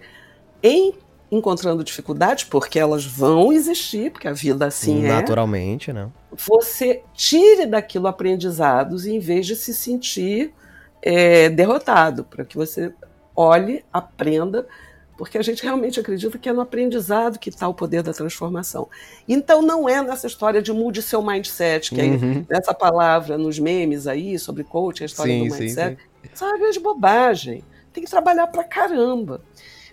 em 0.63 0.95
encontrando 1.33 1.83
dificuldades, 1.83 2.45
porque 2.45 2.79
elas 2.79 3.07
vão 3.07 3.51
existir, 3.55 4.13
porque 4.13 4.29
a 4.29 4.35
vida 4.35 4.67
assim 4.67 5.03
é, 5.07 5.09
Naturalmente, 5.09 5.91
né? 5.91 6.11
você 6.31 7.03
tire 7.15 7.65
daquilo 7.65 8.07
aprendizados 8.07 9.07
em 9.07 9.19
vez 9.19 9.47
de 9.47 9.57
se 9.57 9.73
sentir 9.73 10.53
é, 11.01 11.49
derrotado, 11.49 12.25
para 12.25 12.45
que 12.45 12.55
você 12.55 12.93
olhe, 13.35 13.83
aprenda, 13.91 14.67
porque 15.23 15.39
a 15.39 15.43
gente 15.43 15.63
realmente 15.63 16.01
acredita 16.01 16.37
que 16.37 16.49
é 16.49 16.53
no 16.53 16.61
aprendizado 16.61 17.39
que 17.39 17.49
está 17.49 17.69
o 17.69 17.73
poder 17.75 18.03
da 18.03 18.13
transformação. 18.13 18.89
Então 19.29 19.63
não 19.63 19.89
é 19.89 20.03
nessa 20.03 20.27
história 20.27 20.61
de 20.61 20.73
mude 20.73 21.01
seu 21.01 21.23
mindset, 21.23 21.95
que 21.95 22.01
Uhum. 22.03 22.45
é 22.51 22.59
essa 22.59 22.75
palavra 22.75 23.39
nos 23.39 23.57
memes 23.57 24.09
aí 24.09 24.37
sobre 24.37 24.65
coaching, 24.65 25.05
a 25.05 25.07
história 25.07 25.33
Sim, 25.33 25.47
do 25.49 25.55
sim, 25.55 25.61
mindset. 25.61 25.97
Isso 26.35 26.45
é 26.45 26.49
uma 26.49 26.59
grande 26.59 26.81
bobagem. 26.81 27.63
Tem 27.93 28.03
que 28.03 28.11
trabalhar 28.11 28.49
pra 28.49 28.65
caramba. 28.65 29.41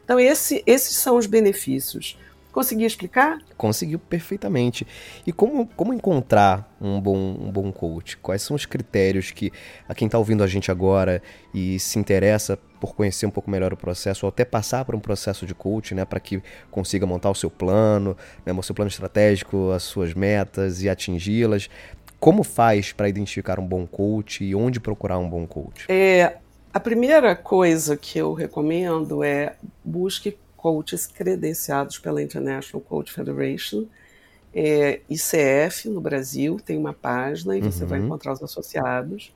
Então 0.04 0.20
esse- 0.20 0.64
esses 0.66 0.98
são 0.98 1.16
os 1.16 1.28
benefícios. 1.28 2.18
Consegui 2.52 2.84
explicar? 2.84 3.38
Conseguiu 3.56 4.00
perfeitamente. 4.00 4.86
E 5.26 5.32
como, 5.32 5.68
como 5.68 5.94
encontrar 5.94 6.76
um 6.82 7.00
bom, 7.00 7.16
um 7.16 7.52
bom 7.52 7.72
coach? 7.72 8.18
Quais 8.18 8.42
são 8.42 8.56
os 8.56 8.66
critérios 8.66 9.32
que 9.32 9.52
a 9.88 9.94
quem 9.94 10.08
está 10.08 10.18
ouvindo 10.18 10.44
a 10.44 10.48
gente 10.48 10.72
agora 10.72 11.22
e 11.54 11.80
se 11.80 12.00
interessa 12.00 12.58
por 12.80 12.96
conhecer 12.96 13.26
um 13.26 13.30
pouco 13.30 13.52
melhor 13.52 13.74
o 13.74 13.78
processo, 13.78 14.26
ou 14.26 14.30
até 14.30 14.46
passar 14.46 14.86
por 14.86 14.96
um 14.96 15.00
processo 15.00 15.46
de 15.46 15.54
coaching, 15.54 15.96
né, 15.96 16.06
para 16.06 16.20
que 16.20 16.42
consiga 16.72 17.06
montar 17.06 17.30
o 17.30 17.36
seu 17.36 17.50
plano, 17.50 18.16
né, 18.46 18.54
o 18.54 18.64
seu 18.64 18.74
plano 18.74 18.90
estratégico, 18.90 19.72
as 19.72 19.84
suas 19.84 20.14
metas 20.14 20.82
e 20.82 20.90
atingi-las? 20.90 21.70
Como 22.20 22.44
faz 22.44 22.92
para 22.92 23.08
identificar 23.08 23.60
um 23.60 23.66
bom 23.66 23.86
coach 23.86 24.44
e 24.44 24.56
onde 24.56 24.80
procurar 24.80 25.20
um 25.20 25.30
bom 25.30 25.46
coach? 25.46 25.86
É, 25.88 26.38
a 26.74 26.80
primeira 26.80 27.36
coisa 27.36 27.96
que 27.96 28.18
eu 28.18 28.34
recomendo 28.34 29.24
é 29.24 29.56
busque 29.84 30.38
coaches 30.62 31.08
credenciados 31.08 31.98
pela 32.00 32.22
International 32.22 32.82
Coach 32.84 33.12
Federation, 33.14 33.86
é, 34.54 35.02
ICF 35.10 35.90
no 35.90 36.02
Brasil, 36.02 36.60
tem 36.66 36.78
uma 36.78 36.94
página 36.94 37.58
e 37.58 37.62
você 37.62 37.84
Uhum. 37.84 37.90
vai 37.90 38.00
encontrar 38.00 38.34
os 38.34 38.44
associados, 38.44 39.34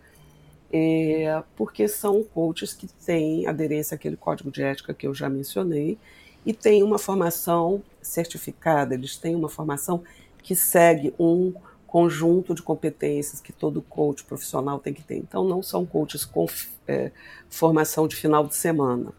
é, 0.71 1.43
porque 1.55 1.88
são 1.88 2.23
coaches 2.23 2.73
que 2.73 2.88
têm 3.05 3.47
aderência 3.47 3.95
àquele 3.95 4.17
código 4.17 4.51
de 4.51 4.63
ética 4.63 4.93
que 4.93 5.07
eu 5.07 5.13
já 5.13 5.29
mencionei 5.29 5.97
e 6.45 6.53
têm 6.53 6.83
uma 6.83 6.99
formação 6.99 7.83
certificada, 8.01 8.93
eles 8.95 9.17
têm 9.17 9.36
uma 9.36 9.49
formação 9.49 10.03
que 10.41 10.55
segue 10.55 11.13
um 11.19 11.53
conjunto 11.88 12.55
de 12.55 12.62
competências 12.63 13.39
que 13.39 13.53
todo 13.53 13.81
coach 13.81 14.23
profissional 14.25 14.79
tem 14.79 14.93
que 14.93 15.03
ter. 15.03 15.17
Então, 15.17 15.43
não 15.47 15.62
são 15.62 15.86
coaches 15.86 16.25
com 16.25 16.47
é, 16.88 17.12
formação 17.49 18.07
de 18.07 18.15
final 18.15 18.47
de 18.47 18.55
semana. 18.55 19.13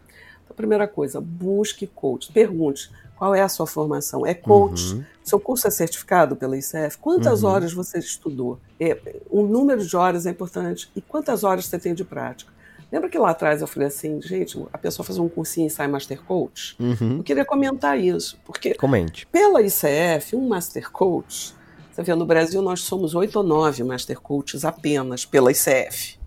Então, 0.45 0.55
primeira 0.55 0.87
coisa, 0.87 1.19
busque 1.19 1.85
coach. 1.87 2.31
Pergunte 2.31 2.89
qual 3.17 3.33
é 3.35 3.41
a 3.41 3.49
sua 3.49 3.65
formação. 3.67 4.25
É 4.25 4.33
coach? 4.33 4.93
Uhum. 4.93 5.03
Seu 5.23 5.39
curso 5.39 5.67
é 5.67 5.71
certificado 5.71 6.35
pela 6.35 6.55
ICF? 6.57 6.97
Quantas 7.01 7.43
Uhum. 7.43 7.49
horas 7.49 7.73
você 7.73 7.97
estudou? 7.99 8.59
É, 8.79 8.97
o 9.29 9.43
número 9.43 9.85
de 9.85 9.95
horas 9.97 10.25
é 10.25 10.29
importante. 10.31 10.89
E 10.95 11.01
quantas 11.01 11.43
horas 11.43 11.65
você 11.65 11.79
tem 11.79 11.93
de 11.93 12.03
prática? 12.03 12.53
Lembra 12.91 13.09
que 13.09 13.17
lá 13.17 13.31
atrás 13.31 13.61
eu 13.61 13.67
falei 13.67 13.87
assim, 13.87 14.21
gente, 14.21 14.63
a 14.71 14.77
pessoa 14.77 15.03
faz 15.05 15.17
um 15.17 15.27
cursinho 15.27 15.65
e 15.67 15.69
sai 15.69 15.87
Master 15.87 16.21
Coach? 16.21 16.75
Uhum. 16.79 17.17
Eu 17.17 17.23
queria 17.23 17.43
comentar 17.43 17.99
isso, 17.99 18.37
porque 18.45 18.75
Comente. 18.75 19.25
pela 19.27 19.61
ICF, 19.61 20.35
um 20.35 20.47
Master 20.47 20.91
Coach, 20.91 21.53
você 21.91 22.03
vê, 22.03 22.13
no 22.13 22.25
Brasil 22.25 22.61
nós 22.61 22.81
somos 22.81 23.15
oito 23.15 23.37
ou 23.37 23.43
nove 23.43 23.83
Master 23.83 24.19
Coaches 24.21 24.63
apenas 24.63 25.25
pela 25.25 25.51
ICF. 25.51 26.19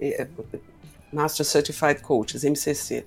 É, 0.00 0.26
Master 1.12 1.46
Certified 1.46 2.02
Coaches, 2.02 2.44
MCC. 2.44 3.06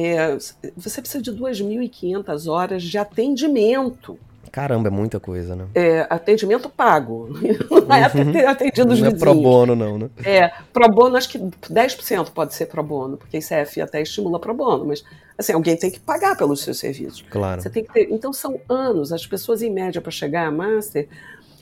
É, 0.00 0.36
você 0.76 1.00
precisa 1.00 1.22
de 1.22 1.32
2.500 1.32 2.46
horas 2.50 2.82
de 2.82 2.96
atendimento. 2.98 4.18
Caramba, 4.52 4.88
é 4.88 4.90
muita 4.90 5.20
coisa, 5.20 5.54
né? 5.54 5.66
É, 5.74 6.06
atendimento 6.08 6.70
pago. 6.70 7.28
Não 7.86 7.94
é 7.94 8.04
atendi- 8.04 8.38
atendido 8.38 8.92
os 8.92 9.00
Não 9.00 9.08
é 9.08 9.10
vizinhos. 9.10 9.18
pro 9.18 9.34
bono, 9.34 9.76
não, 9.76 9.98
né? 9.98 10.10
É, 10.24 10.48
pro 10.72 10.88
bono, 10.88 11.16
acho 11.16 11.28
que 11.28 11.38
10% 11.38 12.30
pode 12.32 12.54
ser 12.54 12.66
pro 12.66 12.82
bono, 12.82 13.16
porque 13.18 13.36
a 13.36 13.40
ICF 13.40 13.80
até 13.82 14.00
estimula 14.00 14.38
pro 14.40 14.54
bono, 14.54 14.86
mas 14.86 15.04
assim, 15.36 15.52
alguém 15.52 15.76
tem 15.76 15.90
que 15.90 16.00
pagar 16.00 16.34
pelos 16.36 16.62
seus 16.62 16.78
serviços. 16.78 17.22
Claro. 17.28 17.60
Você 17.60 17.68
tem 17.68 17.84
que 17.84 17.92
ter. 17.92 18.08
Então 18.10 18.32
são 18.32 18.58
anos. 18.68 19.12
As 19.12 19.26
pessoas, 19.26 19.60
em 19.62 19.70
média, 19.70 20.00
para 20.00 20.10
chegar 20.10 20.46
a 20.46 20.50
master, 20.50 21.06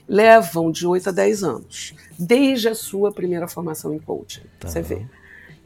levam 0.07 0.71
de 0.71 0.87
8 0.87 1.09
a 1.09 1.11
10 1.11 1.43
anos, 1.43 1.93
desde 2.17 2.69
a 2.69 2.75
sua 2.75 3.11
primeira 3.11 3.47
formação 3.49 3.93
em 3.93 3.99
coaching. 3.99 4.43
Tá. 4.59 4.69
Você 4.69 4.81
vê. 4.81 5.05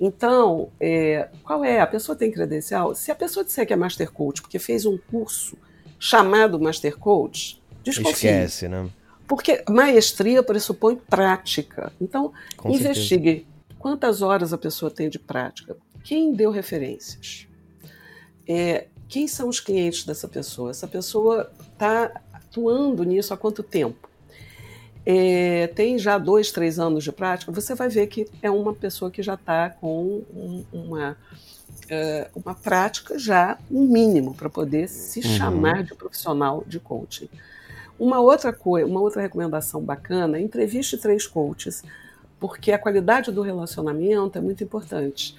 Então, 0.04 0.70
é, 0.80 1.30
qual 1.44 1.64
é? 1.64 1.80
A 1.80 1.86
pessoa 1.86 2.16
tem 2.16 2.32
credencial? 2.32 2.96
Se 2.96 3.12
a 3.12 3.16
pessoa 3.16 3.46
disser 3.46 3.68
que 3.68 3.72
é 3.72 3.76
Master 3.76 4.12
Coach 4.12 4.42
porque 4.42 4.58
fez 4.58 4.84
um 4.84 4.98
curso 4.98 5.56
chamado 6.00 6.60
Master 6.60 6.98
Coach, 6.98 7.62
desconfie. 7.84 8.28
Esquece, 8.28 8.68
né? 8.68 8.90
Porque 9.28 9.64
maestria 9.70 10.42
pressupõe 10.42 10.96
prática. 10.96 11.94
Então, 12.02 12.34
Com 12.58 12.72
investigue 12.72 13.46
quantas 13.78 14.24
horas 14.24 14.52
a 14.52 14.58
pessoa 14.58 14.90
tem 14.90 15.08
de 15.08 15.20
prática. 15.20 15.78
Quem 16.04 16.34
deu 16.34 16.50
referências? 16.50 17.48
É, 18.48 18.88
quem 19.08 19.28
são 19.28 19.48
os 19.48 19.60
clientes 19.60 20.04
dessa 20.04 20.28
pessoa? 20.28 20.72
Essa 20.72 20.88
pessoa 20.88 21.52
está 21.74 22.12
atuando 22.34 23.04
nisso 23.04 23.36
há 23.36 23.38
quanto 23.38 23.62
tempo? 23.62 24.10
É, 25.06 25.68
tem 25.68 25.98
já 25.98 26.18
dois, 26.18 26.52
três 26.52 26.78
anos 26.78 27.04
de 27.04 27.12
prática, 27.12 27.52
você 27.52 27.74
vai 27.74 27.90
ver 27.90 28.08
que 28.08 28.28
é 28.42 28.52
uma 28.52 28.74
pessoa 28.74 29.10
que 29.10 29.24
já 29.24 29.34
está 29.34 29.70
com 29.70 30.22
um- 30.34 30.64
uma, 30.72 31.18
é, 31.90 32.30
uma 32.36 32.54
prática 32.54 33.18
já, 33.18 33.58
um 33.70 33.82
mínimo, 33.88 34.34
para 34.36 34.50
poder 34.50 34.88
se 34.88 35.20
Uhum. 35.20 35.26
chamar 35.26 35.84
de 35.84 35.96
profissional 35.96 36.64
de 36.68 36.80
coaching. 36.80 37.30
Uma 38.00 38.20
outra 38.20 38.54
coisa, 38.54 38.86
uma 38.88 39.02
outra 39.02 39.22
recomendação 39.22 39.82
bacana, 39.82 40.40
entreviste 40.40 40.98
três 40.98 41.26
coaches, 41.26 41.84
porque 42.40 42.72
a 42.72 42.78
qualidade 42.80 43.32
do 43.32 43.42
relacionamento 43.42 44.38
é 44.38 44.42
muito 44.42 44.64
importante. 44.64 45.36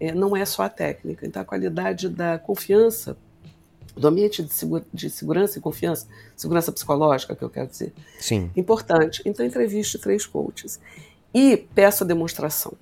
É, 0.00 0.12
não 0.12 0.36
é 0.36 0.44
só 0.44 0.62
a 0.64 0.68
técnica. 0.68 1.24
Então, 1.24 1.40
a 1.40 1.44
qualidade 1.44 2.08
da 2.08 2.36
confiança, 2.38 3.16
do 3.96 4.08
ambiente 4.08 4.42
de, 4.42 4.52
segu- 4.52 4.84
de 4.92 5.08
segurança 5.10 5.58
e 5.58 5.60
confiança, 5.62 6.06
segurança 6.36 6.72
psicológica, 6.72 7.34
que 7.36 7.42
eu 7.42 7.50
quero 7.50 7.68
dizer, 7.68 7.92
Sim. 8.18 8.50
importante. 8.56 9.22
Então, 9.24 9.44
entreviste 9.46 9.98
três 9.98 10.26
coaches. 10.26 10.80
E 11.32 11.56
peça 11.56 12.04
demonstração. 12.04 12.72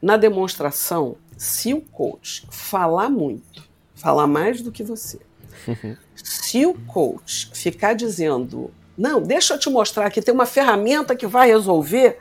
Na 0.00 0.16
demonstração, 0.16 1.16
se 1.36 1.72
o 1.74 1.80
coach 1.80 2.46
falar 2.50 3.08
muito, 3.08 3.62
falar 3.94 4.26
mais 4.26 4.60
do 4.60 4.70
que 4.70 4.82
você, 4.82 5.18
se 6.14 6.66
o 6.66 6.74
coach 6.86 7.50
ficar 7.54 7.94
dizendo, 7.94 8.70
não, 8.96 9.20
deixa 9.22 9.54
eu 9.54 9.58
te 9.58 9.68
mostrar 9.70 10.10
que 10.10 10.20
tem 10.22 10.32
uma 10.34 10.46
ferramenta 10.46 11.16
que 11.16 11.26
vai 11.26 11.48
resolver, 11.48 12.18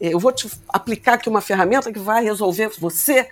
eh, 0.00 0.12
eu 0.14 0.18
vou 0.18 0.32
te 0.32 0.48
aplicar 0.68 1.14
aqui 1.14 1.28
uma 1.28 1.40
ferramenta 1.40 1.92
que 1.92 1.98
vai 1.98 2.22
resolver 2.22 2.70
você, 2.78 3.28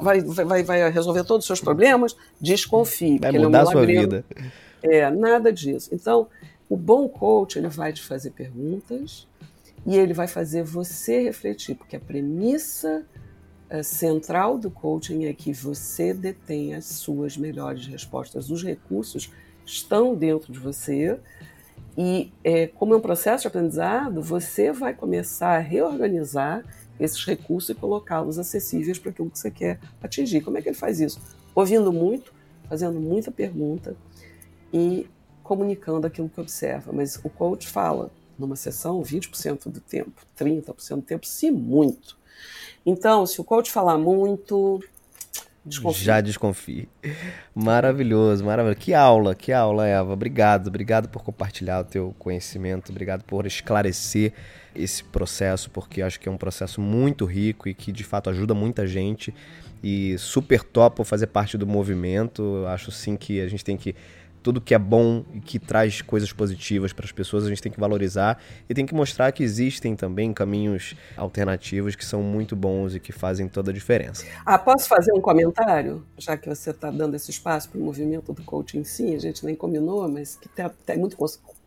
vai, 0.00 0.20
vai, 0.20 0.62
vai 0.62 0.90
resolver 0.90 1.24
todos 1.24 1.44
os 1.44 1.46
seus 1.46 1.60
problemas, 1.60 2.16
desconfie. 2.40 3.18
Vai 3.18 3.30
ele 3.30 3.38
é 3.38 3.40
um 3.40 3.44
mudar 3.44 3.62
a 3.62 3.66
sua 3.66 3.86
vida. 3.86 4.24
É, 4.82 5.10
nada 5.10 5.52
disso. 5.52 5.90
Então, 5.92 6.28
o 6.68 6.76
bom 6.76 7.08
coach, 7.08 7.58
ele 7.58 7.68
vai 7.68 7.92
te 7.92 8.02
fazer 8.02 8.30
perguntas 8.30 9.26
e 9.86 9.96
ele 9.96 10.12
vai 10.12 10.28
fazer 10.28 10.62
você 10.62 11.22
refletir, 11.22 11.74
porque 11.74 11.96
a 11.96 12.00
premissa 12.00 13.06
eh, 13.70 13.82
central 13.82 14.58
do 14.58 14.70
coaching 14.70 15.26
é 15.26 15.32
que 15.32 15.52
você 15.52 16.12
detém 16.12 16.74
as 16.74 16.84
suas 16.84 17.36
melhores 17.36 17.86
respostas. 17.86 18.50
Os 18.50 18.62
recursos 18.62 19.32
estão 19.64 20.14
dentro 20.14 20.52
de 20.52 20.58
você 20.58 21.18
e, 21.96 22.32
eh, 22.44 22.68
como 22.68 22.94
é 22.94 22.96
um 22.96 23.00
processo 23.00 23.42
de 23.42 23.48
aprendizado, 23.48 24.22
você 24.22 24.72
vai 24.72 24.94
começar 24.94 25.56
a 25.56 25.58
reorganizar, 25.58 26.64
esses 26.98 27.24
recursos 27.24 27.70
e 27.70 27.74
colocá-los 27.74 28.38
acessíveis 28.38 28.98
para 28.98 29.10
aquilo 29.10 29.30
que 29.30 29.38
você 29.38 29.50
quer 29.50 29.78
atingir. 30.02 30.40
Como 30.40 30.58
é 30.58 30.62
que 30.62 30.68
ele 30.68 30.76
faz 30.76 31.00
isso? 31.00 31.20
Ouvindo 31.54 31.92
muito, 31.92 32.32
fazendo 32.68 33.00
muita 33.00 33.30
pergunta 33.30 33.96
e 34.72 35.08
comunicando 35.42 36.06
aquilo 36.06 36.28
que 36.28 36.40
observa. 36.40 36.92
Mas 36.92 37.18
o 37.24 37.30
coach 37.30 37.68
fala 37.68 38.10
numa 38.38 38.54
sessão 38.54 39.02
20% 39.02 39.68
do 39.70 39.80
tempo, 39.80 40.22
30% 40.38 40.96
do 40.96 41.02
tempo, 41.02 41.26
se 41.26 41.50
muito. 41.50 42.16
Então, 42.86 43.26
se 43.26 43.40
o 43.40 43.44
coach 43.44 43.70
falar 43.70 43.98
muito. 43.98 44.82
Já 45.92 46.20
desconfie. 46.20 46.88
Maravilhoso, 47.54 48.44
maravilhoso. 48.44 48.80
Que 48.80 48.94
aula, 48.94 49.34
que 49.34 49.52
aula, 49.52 49.86
Eva. 49.86 50.12
Obrigado, 50.12 50.68
obrigado 50.68 51.08
por 51.08 51.22
compartilhar 51.22 51.80
o 51.80 51.84
teu 51.84 52.14
conhecimento, 52.18 52.90
obrigado 52.90 53.22
por 53.24 53.44
esclarecer 53.44 54.32
esse 54.78 55.02
processo, 55.04 55.70
porque 55.70 56.00
acho 56.02 56.18
que 56.20 56.28
é 56.28 56.32
um 56.32 56.36
processo 56.36 56.80
muito 56.80 57.24
rico 57.24 57.68
e 57.68 57.74
que 57.74 57.90
de 57.92 58.04
fato 58.04 58.30
ajuda 58.30 58.54
muita 58.54 58.86
gente 58.86 59.34
e 59.82 60.16
super 60.18 60.62
top 60.62 61.04
fazer 61.04 61.28
parte 61.28 61.56
do 61.56 61.66
movimento. 61.66 62.64
Acho 62.68 62.90
sim 62.90 63.16
que 63.16 63.40
a 63.40 63.48
gente 63.48 63.64
tem 63.64 63.76
que 63.76 63.94
tudo 64.42 64.60
que 64.60 64.74
é 64.74 64.78
bom 64.78 65.24
e 65.34 65.40
que 65.40 65.58
traz 65.58 66.00
coisas 66.00 66.32
positivas 66.32 66.92
para 66.92 67.04
as 67.04 67.12
pessoas, 67.12 67.44
a 67.44 67.48
gente 67.48 67.60
tem 67.60 67.70
que 67.70 67.78
valorizar 67.78 68.40
e 68.68 68.74
tem 68.74 68.86
que 68.86 68.94
mostrar 68.94 69.30
que 69.32 69.42
existem 69.42 69.94
também 69.96 70.32
caminhos 70.32 70.94
alternativos 71.16 71.94
que 71.94 72.04
são 72.04 72.22
muito 72.22 72.56
bons 72.56 72.94
e 72.94 73.00
que 73.00 73.12
fazem 73.12 73.48
toda 73.48 73.70
a 73.70 73.74
diferença. 73.74 74.24
Ah, 74.46 74.58
posso 74.58 74.88
fazer 74.88 75.12
um 75.12 75.20
comentário? 75.20 76.04
Já 76.16 76.36
que 76.36 76.48
você 76.48 76.70
está 76.70 76.90
dando 76.90 77.14
esse 77.14 77.30
espaço 77.30 77.68
para 77.68 77.80
o 77.80 77.84
movimento 77.84 78.32
do 78.32 78.42
coaching 78.42 78.78
em 78.78 78.84
si, 78.84 79.14
a 79.14 79.18
gente 79.18 79.44
nem 79.44 79.54
combinou, 79.54 80.08
mas 80.08 80.36
que 80.36 80.48
tá, 80.48 80.70
tá 80.86 80.96
muito 80.96 81.16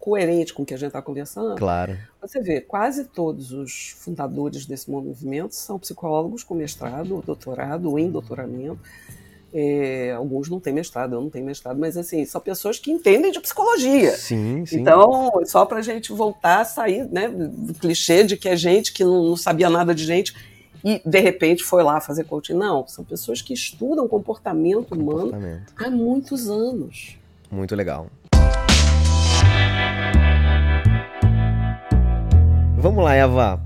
coerente 0.02 0.54
com 0.54 0.64
o 0.64 0.66
que 0.66 0.74
a 0.74 0.78
gente 0.78 0.88
está 0.88 1.02
conversando. 1.02 1.56
Claro. 1.56 1.98
Você 2.20 2.42
vê, 2.42 2.60
quase 2.60 3.06
todos 3.06 3.54
os 3.54 3.96
fundadores 4.00 4.66
desse 4.66 4.92
movimento 4.92 5.56
são 5.56 5.80
psicólogos 5.80 6.44
com 6.44 6.56
mestrado, 6.56 7.24
doutorado 7.26 7.90
ou 7.90 7.98
em 7.98 8.12
doutoramento 8.12 8.80
é, 9.54 10.14
alguns 10.16 10.50
não 10.50 10.60
têm 10.60 10.74
mestrado, 10.74 11.14
eu 11.14 11.22
não 11.22 11.30
tenho 11.30 11.46
mestrado, 11.46 11.78
mas 11.78 11.98
assim, 11.98 12.24
são 12.26 12.40
pessoas 12.40 12.80
que 12.80 12.92
entendem 12.92 13.32
de 13.32 13.40
psicologia. 13.40 14.12
Sim, 14.12 14.66
sim. 14.66 14.80
Então, 14.80 15.32
só 15.46 15.66
para 15.66 15.80
a 15.80 15.82
gente 15.82 16.12
voltar 16.14 16.62
a 16.62 16.66
sair 16.66 17.06
né, 17.12 17.28
do 17.28 17.74
clichê 17.74 18.24
de 18.24 18.38
que 18.38 18.48
é 18.48 18.56
gente 18.56 18.94
que 18.94 19.04
não, 19.04 19.24
não 19.24 19.38
sabia 19.38 19.70
nada 19.70 19.94
de 19.94 20.06
gente 20.06 20.34
e 20.84 21.02
de 21.06 21.20
repente 21.20 21.64
foi 21.64 21.84
lá 21.84 22.00
fazer 22.00 22.24
coaching. 22.24 22.54
Não, 22.54 22.88
são 22.88 23.04
pessoas 23.04 23.42
que 23.42 23.54
estudam 23.54 24.08
comportamento, 24.08 24.96
comportamento. 24.96 25.38
humano 25.38 25.66
há 25.76 25.90
muitos 25.90 26.50
anos. 26.50 27.18
Muito 27.52 27.76
legal. 27.76 28.08
Vamos 32.78 33.04
lá, 33.04 33.14
Eva. 33.14 33.62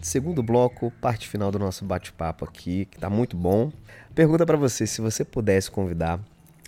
Segundo 0.00 0.42
bloco, 0.42 0.92
parte 1.00 1.28
final 1.28 1.50
do 1.50 1.58
nosso 1.58 1.84
bate-papo 1.84 2.44
aqui, 2.44 2.84
que 2.84 2.96
está 2.96 3.10
muito 3.10 3.36
bom. 3.36 3.72
Pergunta 4.14 4.46
para 4.46 4.56
você, 4.56 4.86
se 4.86 5.00
você 5.00 5.24
pudesse 5.24 5.70
convidar 5.70 6.20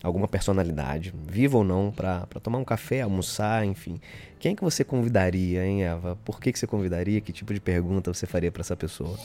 alguma 0.02 0.26
personalidade, 0.26 1.14
viva 1.26 1.58
ou 1.58 1.64
não, 1.64 1.92
para 1.92 2.26
tomar 2.42 2.58
um 2.58 2.64
café, 2.64 3.02
almoçar, 3.02 3.64
enfim. 3.64 4.00
Quem 4.38 4.52
é 4.52 4.54
que 4.56 4.64
você 4.64 4.84
convidaria, 4.84 5.64
hein, 5.64 5.84
Eva? 5.84 6.16
Por 6.24 6.40
que, 6.40 6.52
que 6.52 6.58
você 6.58 6.66
convidaria? 6.66 7.20
Que 7.20 7.32
tipo 7.32 7.54
de 7.54 7.60
pergunta 7.60 8.12
você 8.12 8.26
faria 8.26 8.50
para 8.50 8.62
essa 8.62 8.76
pessoa? 8.76 9.18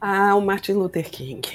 Ah, 0.00 0.34
o 0.34 0.40
Martin 0.40 0.72
Luther 0.72 1.08
King. 1.10 1.48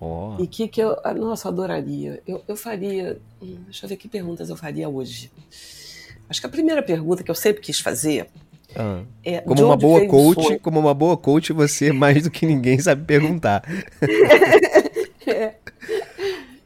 Oh. 0.00 0.36
E 0.38 0.46
que 0.46 0.68
que 0.68 0.80
eu, 0.80 0.96
ah, 1.04 1.14
nossa, 1.14 1.48
adoraria. 1.48 2.22
Eu, 2.26 2.42
eu 2.48 2.56
faria, 2.56 3.20
hum, 3.40 3.58
deixa 3.64 3.84
eu 3.84 3.88
ver 3.88 3.96
que 3.96 4.08
perguntas 4.08 4.48
eu 4.50 4.56
faria 4.56 4.88
hoje. 4.88 5.30
Acho 6.32 6.40
que 6.40 6.46
a 6.46 6.50
primeira 6.50 6.82
pergunta 6.82 7.22
que 7.22 7.30
eu 7.30 7.34
sempre 7.34 7.60
quis 7.60 7.78
fazer 7.78 8.26
ah. 8.74 9.02
É, 9.22 9.42
como 9.42 9.66
uma 9.66 9.76
boa 9.76 10.06
coach, 10.06 10.58
como 10.60 10.80
uma 10.80 10.94
boa 10.94 11.14
coach, 11.14 11.52
você 11.52 11.92
mais 11.92 12.22
do 12.22 12.30
que 12.30 12.46
ninguém 12.46 12.78
sabe 12.78 13.04
perguntar. 13.04 13.62
É. 15.26 15.54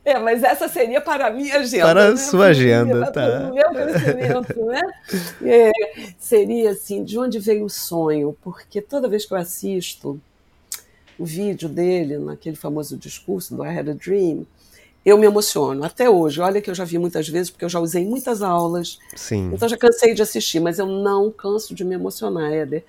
é. 0.14 0.18
mas 0.20 0.44
essa 0.44 0.68
seria 0.68 1.00
para 1.00 1.26
a 1.26 1.30
minha 1.30 1.56
agenda. 1.58 1.84
Para 1.84 2.04
a 2.06 2.10
né? 2.10 2.16
sua 2.16 2.46
agenda, 2.46 3.10
tá. 3.10 3.50
O 3.50 3.54
meu 3.54 3.64
conhecimento, 3.64 4.66
né? 4.66 4.80
É, 5.42 5.72
seria 6.16 6.70
assim, 6.70 7.02
de 7.02 7.18
onde 7.18 7.40
veio 7.40 7.64
o 7.64 7.70
sonho? 7.70 8.36
Porque 8.40 8.80
toda 8.80 9.08
vez 9.08 9.26
que 9.26 9.34
eu 9.34 9.38
assisto 9.38 10.20
o 11.18 11.24
vídeo 11.24 11.68
dele, 11.68 12.18
naquele 12.18 12.54
famoso 12.54 12.96
discurso 12.96 13.56
do 13.56 13.64
I 13.64 13.76
Had 13.76 13.90
a 13.90 13.94
Dream, 13.94 14.46
eu 15.06 15.16
me 15.16 15.24
emociono 15.24 15.84
até 15.84 16.10
hoje. 16.10 16.40
Olha 16.40 16.60
que 16.60 16.68
eu 16.68 16.74
já 16.74 16.84
vi 16.84 16.98
muitas 16.98 17.28
vezes, 17.28 17.48
porque 17.48 17.64
eu 17.64 17.68
já 17.68 17.78
usei 17.78 18.04
muitas 18.04 18.42
aulas. 18.42 18.98
Sim. 19.14 19.52
Então 19.54 19.68
já 19.68 19.76
cansei 19.76 20.12
de 20.12 20.20
assistir, 20.20 20.58
mas 20.58 20.80
eu 20.80 20.86
não 20.86 21.30
canso 21.30 21.76
de 21.76 21.84
me 21.84 21.94
emocionar, 21.94 22.52
Éder. 22.52 22.84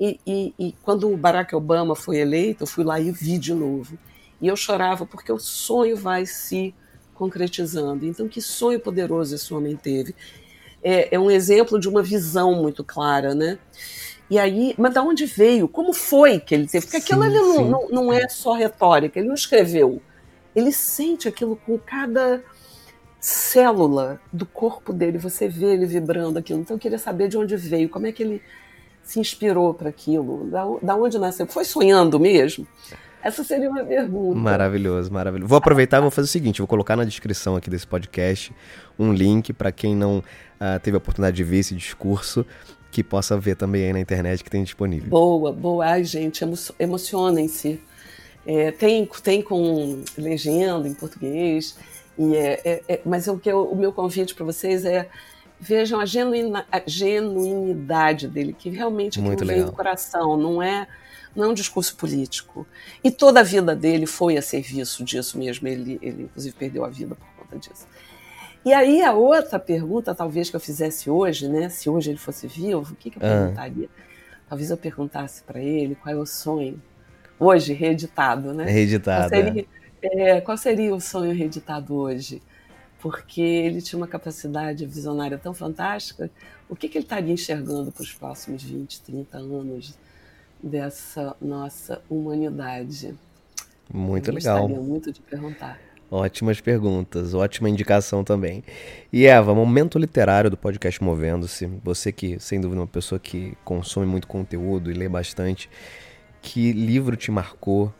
E, 0.00 0.18
e, 0.26 0.54
e, 0.58 0.74
quando 0.82 1.12
o 1.12 1.16
Barack 1.16 1.54
Obama 1.54 1.94
foi 1.94 2.18
eleito, 2.18 2.62
eu 2.62 2.66
fui 2.66 2.84
lá 2.84 2.98
e 2.98 3.10
vi 3.10 3.36
de 3.36 3.52
novo. 3.52 3.98
E 4.40 4.48
eu 4.48 4.56
chorava 4.56 5.04
porque 5.04 5.30
o 5.30 5.38
sonho 5.38 5.94
vai 5.94 6.24
se 6.24 6.74
concretizando. 7.14 8.06
Então, 8.06 8.28
que 8.28 8.40
sonho 8.40 8.80
poderoso 8.80 9.34
esse 9.34 9.52
homem 9.52 9.76
teve. 9.76 10.14
É, 10.82 11.16
é 11.16 11.18
um 11.18 11.30
exemplo 11.30 11.78
de 11.78 11.88
uma 11.88 12.02
visão 12.02 12.54
muito 12.54 12.82
clara, 12.82 13.34
né? 13.34 13.58
E 14.30 14.38
aí, 14.38 14.74
mas 14.78 14.94
de 14.94 15.00
onde 15.00 15.26
veio? 15.26 15.68
Como 15.68 15.92
foi 15.92 16.38
que 16.38 16.54
ele 16.54 16.66
teve? 16.66 16.86
Porque 16.86 16.98
aquilo 16.98 17.24
sim, 17.24 17.30
não, 17.30 17.64
não, 17.64 17.88
não, 17.88 18.12
é 18.12 18.26
só 18.28 18.52
retórica, 18.54 19.18
ele 19.18 19.28
não 19.28 19.34
escreveu. 19.34 20.00
Ele 20.58 20.72
sente 20.72 21.28
aquilo 21.28 21.54
com 21.54 21.78
cada 21.78 22.42
célula 23.20 24.20
do 24.32 24.44
corpo 24.44 24.92
dele, 24.92 25.18
você 25.18 25.48
vê 25.48 25.74
ele 25.74 25.86
vibrando 25.86 26.38
aquilo. 26.38 26.60
Então 26.60 26.76
eu 26.76 26.80
queria 26.80 26.98
saber 26.98 27.28
de 27.28 27.38
onde 27.38 27.56
veio, 27.56 27.88
como 27.88 28.06
é 28.06 28.12
que 28.12 28.22
ele 28.22 28.42
se 29.02 29.20
inspirou 29.20 29.72
para 29.72 29.88
aquilo, 29.88 30.50
da, 30.50 30.64
da 30.82 30.96
onde 30.96 31.16
nasceu. 31.18 31.46
Foi 31.46 31.64
sonhando 31.64 32.18
mesmo? 32.18 32.66
Essa 33.22 33.44
seria 33.44 33.70
uma 33.70 33.84
pergunta. 33.84 34.38
Maravilhoso, 34.38 35.12
maravilhoso. 35.12 35.48
Vou 35.48 35.58
aproveitar 35.58 35.98
e 35.98 36.00
vou 36.00 36.10
fazer 36.10 36.26
o 36.26 36.30
seguinte: 36.30 36.58
vou 36.58 36.68
colocar 36.68 36.96
na 36.96 37.04
descrição 37.04 37.54
aqui 37.56 37.70
desse 37.70 37.86
podcast 37.86 38.52
um 38.98 39.12
link 39.12 39.52
para 39.52 39.70
quem 39.72 39.94
não 39.94 40.18
uh, 40.18 40.80
teve 40.82 40.96
a 40.96 40.98
oportunidade 40.98 41.36
de 41.36 41.44
ver 41.44 41.58
esse 41.58 41.74
discurso, 41.74 42.44
que 42.90 43.02
possa 43.04 43.38
ver 43.38 43.56
também 43.56 43.84
aí 43.84 43.92
na 43.92 44.00
internet 44.00 44.42
que 44.42 44.50
tem 44.50 44.62
disponível. 44.64 45.08
Boa, 45.08 45.52
boa. 45.52 45.86
Ai, 45.86 46.04
gente, 46.04 46.42
emo 46.42 46.54
emocionem-se. 46.78 47.80
É, 48.50 48.70
tem, 48.72 49.04
tem 49.22 49.42
com 49.42 50.02
legenda 50.16 50.88
em 50.88 50.94
português, 50.94 51.76
e 52.18 52.34
é, 52.34 52.60
é, 52.64 52.82
é 52.88 53.00
mas 53.04 53.28
o, 53.28 53.38
que 53.38 53.52
eu, 53.52 53.64
o 53.64 53.76
meu 53.76 53.92
convite 53.92 54.34
para 54.34 54.46
vocês 54.46 54.86
é 54.86 55.06
vejam 55.60 56.00
a, 56.00 56.06
genuína, 56.06 56.66
a 56.72 56.80
genuinidade 56.86 58.26
dele, 58.26 58.54
que 58.58 58.70
realmente 58.70 59.20
Muito 59.20 59.44
vem 59.44 59.64
do 59.64 59.72
coração, 59.72 60.34
não 60.34 60.62
é 60.62 60.88
não 61.36 61.44
é 61.44 61.48
um 61.48 61.54
discurso 61.54 61.94
político. 61.94 62.66
E 63.04 63.10
toda 63.10 63.40
a 63.40 63.42
vida 63.42 63.76
dele 63.76 64.06
foi 64.06 64.38
a 64.38 64.42
serviço 64.42 65.04
disso 65.04 65.38
mesmo. 65.38 65.68
Ele, 65.68 65.98
ele 66.02 66.22
inclusive, 66.24 66.56
perdeu 66.56 66.84
a 66.84 66.88
vida 66.88 67.14
por 67.14 67.26
conta 67.36 67.58
disso. 67.58 67.86
E 68.64 68.72
aí, 68.72 69.02
a 69.02 69.12
outra 69.12 69.58
pergunta, 69.58 70.14
talvez, 70.14 70.50
que 70.50 70.56
eu 70.56 70.60
fizesse 70.60 71.08
hoje, 71.08 71.46
né? 71.46 71.68
Se 71.68 71.88
hoje 71.88 72.10
ele 72.10 72.18
fosse 72.18 72.48
vivo, 72.48 72.92
o 72.92 72.96
que, 72.96 73.10
que 73.10 73.18
eu 73.18 73.22
ah. 73.22 73.28
perguntaria? 73.28 73.88
Talvez 74.48 74.70
eu 74.70 74.76
perguntasse 74.76 75.42
para 75.42 75.60
ele 75.60 75.94
qual 75.94 76.14
é 76.14 76.18
o 76.18 76.26
sonho. 76.26 76.82
Hoje, 77.38 77.72
reeditado, 77.72 78.52
né? 78.52 78.64
Reeditado. 78.64 79.30
Qual 79.30 79.42
seria, 79.42 79.66
é, 80.02 80.40
qual 80.40 80.56
seria 80.56 80.94
o 80.94 81.00
sonho 81.00 81.34
reeditado 81.34 81.94
hoje? 81.94 82.42
Porque 83.00 83.40
ele 83.40 83.80
tinha 83.80 83.98
uma 83.98 84.08
capacidade 84.08 84.84
visionária 84.84 85.38
tão 85.38 85.54
fantástica. 85.54 86.30
O 86.68 86.74
que, 86.74 86.88
que 86.88 86.98
ele 86.98 87.04
estaria 87.04 87.32
enxergando 87.32 87.92
para 87.92 88.02
os 88.02 88.12
próximos 88.12 88.62
20, 88.62 89.02
30 89.02 89.38
anos? 89.38 89.96
dessa 90.62 91.36
nossa 91.40 92.02
humanidade? 92.08 93.14
Muito 93.92 94.30
Eu 94.30 94.34
legal. 94.34 94.60
Gostaria 94.60 94.82
muito 94.82 95.12
de 95.12 95.20
perguntar. 95.20 95.80
Ótimas 96.10 96.58
perguntas, 96.58 97.34
ótima 97.34 97.68
indicação 97.68 98.24
também. 98.24 98.64
E 99.12 99.26
Eva, 99.26 99.54
momento 99.54 99.98
literário 99.98 100.48
do 100.48 100.56
podcast 100.56 101.02
Movendo-se. 101.04 101.66
Você 101.84 102.10
que, 102.10 102.40
sem 102.40 102.60
dúvida, 102.60 102.80
é 102.80 102.82
uma 102.82 102.86
pessoa 102.86 103.18
que 103.18 103.54
consome 103.62 104.06
muito 104.06 104.26
conteúdo 104.26 104.90
e 104.90 104.94
lê 104.94 105.06
bastante, 105.06 105.68
que 106.40 106.72
livro 106.72 107.16
te 107.16 107.30
marcou? 107.30 107.92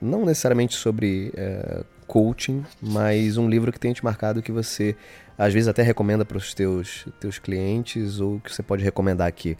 Não 0.00 0.24
necessariamente 0.24 0.74
sobre 0.74 1.32
é, 1.36 1.84
coaching, 2.06 2.64
mas 2.80 3.36
um 3.36 3.48
livro 3.48 3.72
que 3.72 3.78
tenha 3.78 3.94
te 3.94 4.04
marcado 4.04 4.42
que 4.42 4.52
você 4.52 4.96
às 5.38 5.54
vezes 5.54 5.68
até 5.68 5.82
recomenda 5.82 6.24
para 6.24 6.36
os 6.36 6.52
teus, 6.52 7.06
teus 7.18 7.38
clientes 7.38 8.20
ou 8.20 8.40
que 8.40 8.52
você 8.52 8.62
pode 8.62 8.84
recomendar 8.84 9.26
aqui 9.26 9.56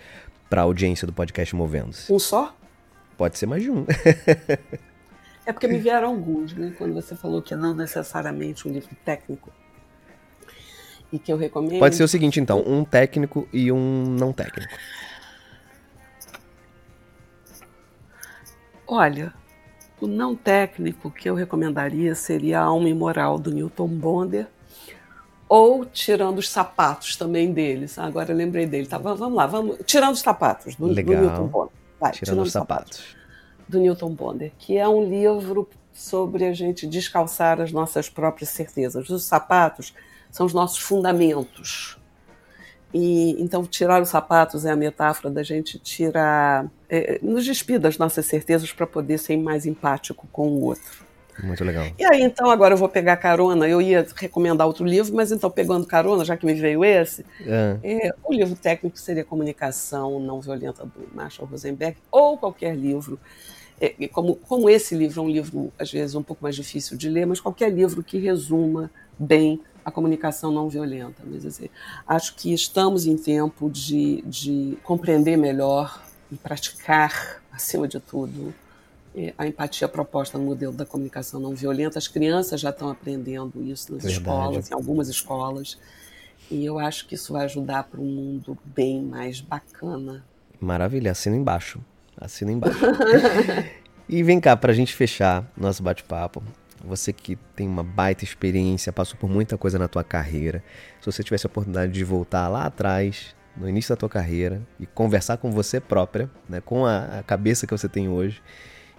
para 0.49 0.61
a 0.61 0.65
audiência 0.65 1.07
do 1.07 1.13
podcast 1.13 1.55
Movendo-se? 1.55 2.13
Um 2.13 2.19
só? 2.19 2.55
Pode 3.17 3.39
ser 3.39 3.47
mais 3.47 3.63
de 3.63 3.71
um. 3.71 3.87
é 5.47 5.53
porque 5.53 5.69
me 5.69 5.79
vieram 5.79 6.09
alguns, 6.09 6.53
né? 6.55 6.75
Quando 6.77 6.93
você 6.93 7.15
falou 7.15 7.41
que 7.41 7.55
não 7.55 7.75
necessariamente 7.75 8.67
um 8.67 8.73
livro 8.73 8.95
técnico. 9.05 9.53
E 11.13 11.19
que 11.19 11.33
eu 11.33 11.37
recomendo. 11.37 11.79
Pode 11.79 11.97
ser 11.97 12.03
o 12.03 12.09
seguinte, 12.09 12.41
então: 12.41 12.65
um 12.67 12.85
técnico 12.85 13.49
e 13.53 13.71
um 13.71 14.05
não 14.05 14.33
técnico. 14.33 14.73
Olha, 18.93 19.33
o 20.01 20.09
não 20.09 20.35
técnico 20.35 21.13
que 21.13 21.31
eu 21.31 21.37
recomendaria 21.37 22.13
seria 22.17 22.59
A 22.61 22.65
Alma 22.65 22.89
Imoral, 22.89 23.39
do 23.39 23.53
Newton 23.53 23.87
Bonder 23.87 24.49
ou 25.49 25.85
tirando 25.85 26.39
os 26.39 26.49
sapatos 26.49 27.15
também 27.15 27.53
deles. 27.53 27.97
Agora 28.01 28.33
eu 28.33 28.37
lembrei 28.37 28.67
dele. 28.67 28.89
Tá, 28.89 28.99
vamos 28.99 29.33
lá, 29.33 29.47
vamos. 29.47 29.79
Tirando 29.87 30.15
os 30.15 30.21
sapatos 30.21 30.75
do, 30.75 30.89
do 30.89 31.03
Newton 31.03 31.71
Vai, 32.01 32.11
tirando, 32.11 32.25
tirando 32.25 32.43
os 32.43 32.51
sapatos. 32.51 32.97
sapatos. 32.97 33.17
do 33.69 33.79
Newton 33.79 34.13
Bonder, 34.13 34.53
que 34.59 34.77
é 34.77 34.89
um 34.89 35.09
livro 35.09 35.69
sobre 35.93 36.45
a 36.45 36.53
gente 36.53 36.85
descalçar 36.85 37.61
as 37.61 37.71
nossas 37.71 38.09
próprias 38.09 38.51
certezas. 38.51 39.09
Os 39.09 39.23
sapatos 39.23 39.95
são 40.33 40.45
os 40.45 40.53
nossos 40.53 40.79
fundamentos. 40.79 41.97
E 42.93 43.41
então 43.41 43.65
tirar 43.65 44.03
os 44.03 44.09
sapatos 44.09 44.65
é 44.65 44.71
a 44.71 44.77
metáfora 44.77 45.33
da 45.33 45.43
gente 45.43 45.79
tirar, 45.79 46.67
é, 46.89 47.21
nos 47.23 47.45
despir 47.45 47.79
das 47.79 47.97
nossas 47.99 48.27
certezas 48.27 48.73
para 48.73 48.87
poder 48.87 49.19
ser 49.19 49.37
mais 49.37 49.65
empático 49.65 50.27
com 50.33 50.49
o 50.49 50.65
outro. 50.65 51.11
Muito 51.43 51.65
legal. 51.65 51.87
E 51.99 52.05
aí, 52.05 52.23
então, 52.23 52.51
agora 52.51 52.75
eu 52.75 52.79
vou 52.79 52.89
pegar 52.89 53.17
carona. 53.17 53.67
Eu 53.67 53.81
ia 53.81 54.07
recomendar 54.15 54.67
outro 54.67 54.85
livro, 54.85 55.15
mas 55.15 55.33
então, 55.33 55.51
pegando 55.51 55.87
carona, 55.87 56.25
já 56.25 56.37
que 56.37 56.45
me 56.45 56.55
veio 56.55 56.85
esse, 56.85 57.25
é. 57.47 57.77
É, 57.83 58.15
o 58.23 58.33
livro 58.33 58.55
técnico 58.55 58.99
seria 58.99 59.25
Comunicação 59.25 60.21
Não 60.21 60.41
Violenta 60.41 60.85
do 60.85 61.09
Marshall 61.15 61.49
Rosenberg, 61.49 61.97
ou 62.11 62.37
qualquer 62.37 62.77
livro. 62.77 63.19
É, 63.81 63.95
como, 64.09 64.37
como 64.37 64.69
esse 64.69 64.95
livro 64.95 65.21
é 65.21 65.25
um 65.25 65.31
livro, 65.31 65.73
às 65.79 65.91
vezes, 65.91 66.15
um 66.15 66.23
pouco 66.23 66.43
mais 66.43 66.55
difícil 66.55 66.97
de 66.97 67.09
ler, 67.09 67.27
mas 67.27 67.41
qualquer 67.41 67.73
livro 67.73 68.03
que 68.03 68.19
resuma 68.19 68.91
bem 69.19 69.61
a 69.85 69.91
comunicação 69.91 70.51
não 70.53 70.69
violenta. 70.69 71.23
Mas, 71.25 71.45
assim, 71.45 71.69
acho 72.07 72.35
que 72.35 72.53
estamos 72.53 73.07
em 73.07 73.17
tempo 73.17 73.71
de, 73.71 74.23
de 74.23 74.79
compreender 74.83 75.37
melhor 75.37 76.03
e 76.31 76.37
praticar, 76.37 77.43
acima 77.53 77.89
de 77.89 77.99
tudo, 77.99 78.55
é, 79.15 79.35
a 79.37 79.47
empatia 79.47 79.89
proposta 79.89 80.39
no 80.39 80.45
modelo 80.45 80.73
da 80.73 80.87
comunicação 80.87 81.41
não 81.41 81.55
violenta. 81.55 81.99
As 81.99 82.07
crianças 82.07 82.61
já 82.61 82.71
estão 82.71 82.89
aprendendo 82.89 83.63
isso 83.63 83.93
nas 83.93 84.03
Verdade. 84.03 84.21
escolas, 84.21 84.71
em 84.71 84.75
algumas 84.75 85.09
escolas. 85.09 85.79
E 86.51 86.65
eu 86.65 86.79
acho 86.79 87.07
que 87.07 87.15
isso 87.15 87.33
vai 87.33 87.45
ajudar 87.45 87.85
para 87.85 88.01
um 88.01 88.05
mundo 88.05 88.59
bem 88.65 89.03
mais 89.03 89.41
bacana. 89.41 90.25
Maravilha, 90.61 91.13
assina 91.13 91.37
embaixo. 91.37 91.81
Assina 92.17 92.53
embaixo. 92.53 92.79
e 94.09 94.23
vem 94.23 94.41
cá, 94.41 94.57
para 94.57 94.73
a 94.73 94.75
gente 94.75 94.95
fechar 94.95 95.51
nosso 95.57 95.83
bate-papo. 95.83 96.43
Você 96.85 97.13
que 97.13 97.37
tem 97.55 97.69
uma 97.69 97.83
baita 97.83 98.25
experiência, 98.25 98.93
passou 98.93 99.19
por 99.19 99.29
muita 99.29 99.59
coisa 99.59 99.79
na 99.79 99.89
tua 99.89 100.03
carreira. 100.03 100.63
Se 101.01 101.07
você 101.07 101.23
tivesse 101.23 101.47
a 101.47 101.49
oportunidade 101.49 101.93
de 101.93 102.05
voltar 102.05 102.49
lá 102.49 102.65
atrás, 102.65 103.35
no 103.57 103.69
início 103.69 103.95
da 103.95 103.97
tua 103.97 104.09
carreira, 104.09 104.63
e 104.79 104.87
conversar 104.87 105.37
com 105.37 105.51
você 105.51 105.81
própria, 105.81 106.31
né, 106.49 106.61
com 106.61 106.87
a, 106.87 107.19
a 107.19 107.23
cabeça 107.23 107.67
que 107.67 107.73
você 107.73 107.89
tem 107.89 108.09
hoje, 108.09 108.43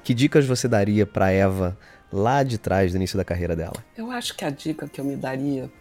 que 0.03 0.13
dicas 0.13 0.45
você 0.45 0.67
daria 0.67 1.05
para 1.05 1.31
Eva 1.31 1.77
lá 2.11 2.43
de 2.43 2.57
trás 2.57 2.91
do 2.91 2.97
início 2.97 3.17
da 3.17 3.23
carreira 3.23 3.55
dela? 3.55 3.83
Eu 3.97 4.11
acho 4.11 4.35
que 4.35 4.43
a 4.43 4.49
dica 4.49 4.87
que 4.87 4.99
eu 4.99 5.05
me 5.05 5.15
daria 5.15 5.71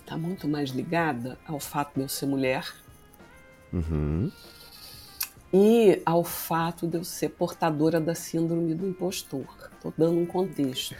está 0.00 0.16
muito 0.16 0.46
mais 0.46 0.70
ligada 0.70 1.38
ao 1.46 1.58
fato 1.58 1.94
de 1.96 2.02
eu 2.02 2.08
ser 2.08 2.26
mulher 2.26 2.66
uhum. 3.72 4.30
E 5.56 6.02
ao 6.04 6.24
fato 6.24 6.84
de 6.84 6.96
eu 6.96 7.04
ser 7.04 7.28
portadora 7.28 8.00
da 8.00 8.12
síndrome 8.12 8.74
do 8.74 8.88
impostor. 8.88 9.46
Estou 9.76 9.94
dando 9.96 10.18
um 10.18 10.26
contexto. 10.26 10.96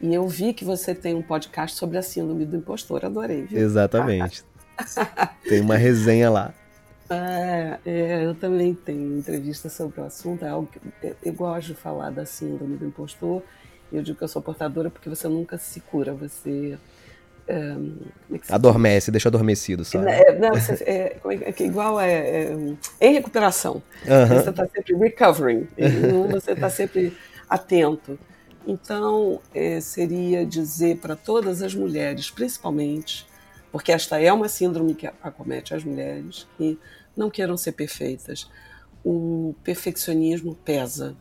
E 0.00 0.14
eu 0.14 0.26
vi 0.26 0.54
que 0.54 0.64
você 0.64 0.94
tem 0.94 1.14
um 1.14 1.20
podcast 1.20 1.76
sobre 1.76 1.98
a 1.98 2.02
síndrome 2.02 2.46
do 2.46 2.56
impostor. 2.56 3.04
Adorei, 3.04 3.42
viu? 3.42 3.60
Exatamente. 3.60 4.42
tem 5.46 5.60
uma 5.60 5.76
resenha 5.76 6.30
lá. 6.30 6.54
É, 7.10 7.78
é, 7.84 8.24
eu 8.24 8.34
também 8.34 8.72
tenho 8.72 9.18
entrevista 9.18 9.68
sobre 9.68 10.00
o 10.00 10.04
assunto. 10.04 10.46
É 10.46 10.48
algo 10.48 10.66
que 10.66 11.14
eu 11.22 11.32
gosto 11.34 11.66
de 11.68 11.74
falar 11.74 12.08
da 12.08 12.24
síndrome 12.24 12.78
do 12.78 12.86
impostor. 12.86 13.42
Eu 13.92 14.02
digo 14.02 14.16
que 14.16 14.24
eu 14.24 14.28
sou 14.28 14.40
portadora 14.40 14.88
porque 14.88 15.10
você 15.10 15.28
nunca 15.28 15.58
se 15.58 15.80
cura. 15.80 16.14
Você. 16.14 16.78
É, 17.46 17.76
é 18.32 18.38
Adormece, 18.48 19.10
deixa 19.10 19.28
adormecido, 19.28 19.84
sabe? 19.84 20.10
É, 20.10 20.38
não, 20.38 20.54
você, 20.54 20.82
é, 20.84 21.16
é, 21.24 21.62
igual 21.62 22.00
é, 22.00 22.48
em 23.00 23.12
recuperação. 23.12 23.82
Você 24.02 24.50
está 24.50 24.66
sempre 24.66 24.94
recovering, 24.96 25.68
você 26.30 26.52
está 26.52 26.70
sempre 26.70 27.16
atento. 27.48 28.18
Então, 28.66 29.40
seria 29.82 30.46
dizer 30.46 30.96
para 30.98 31.14
todas 31.14 31.60
as 31.60 31.74
mulheres, 31.74 32.30
principalmente, 32.30 33.26
porque 33.70 33.92
esta 33.92 34.20
é 34.20 34.32
uma 34.32 34.48
síndrome 34.48 34.94
que 34.94 35.06
acomete 35.22 35.74
as 35.74 35.84
mulheres 35.84 36.46
e 36.58 36.78
não 37.16 37.28
queiram 37.28 37.56
ser 37.56 37.72
perfeitas. 37.72 38.50
O 39.04 39.54
perfeccionismo 39.62 40.54
pesa, 40.54 41.14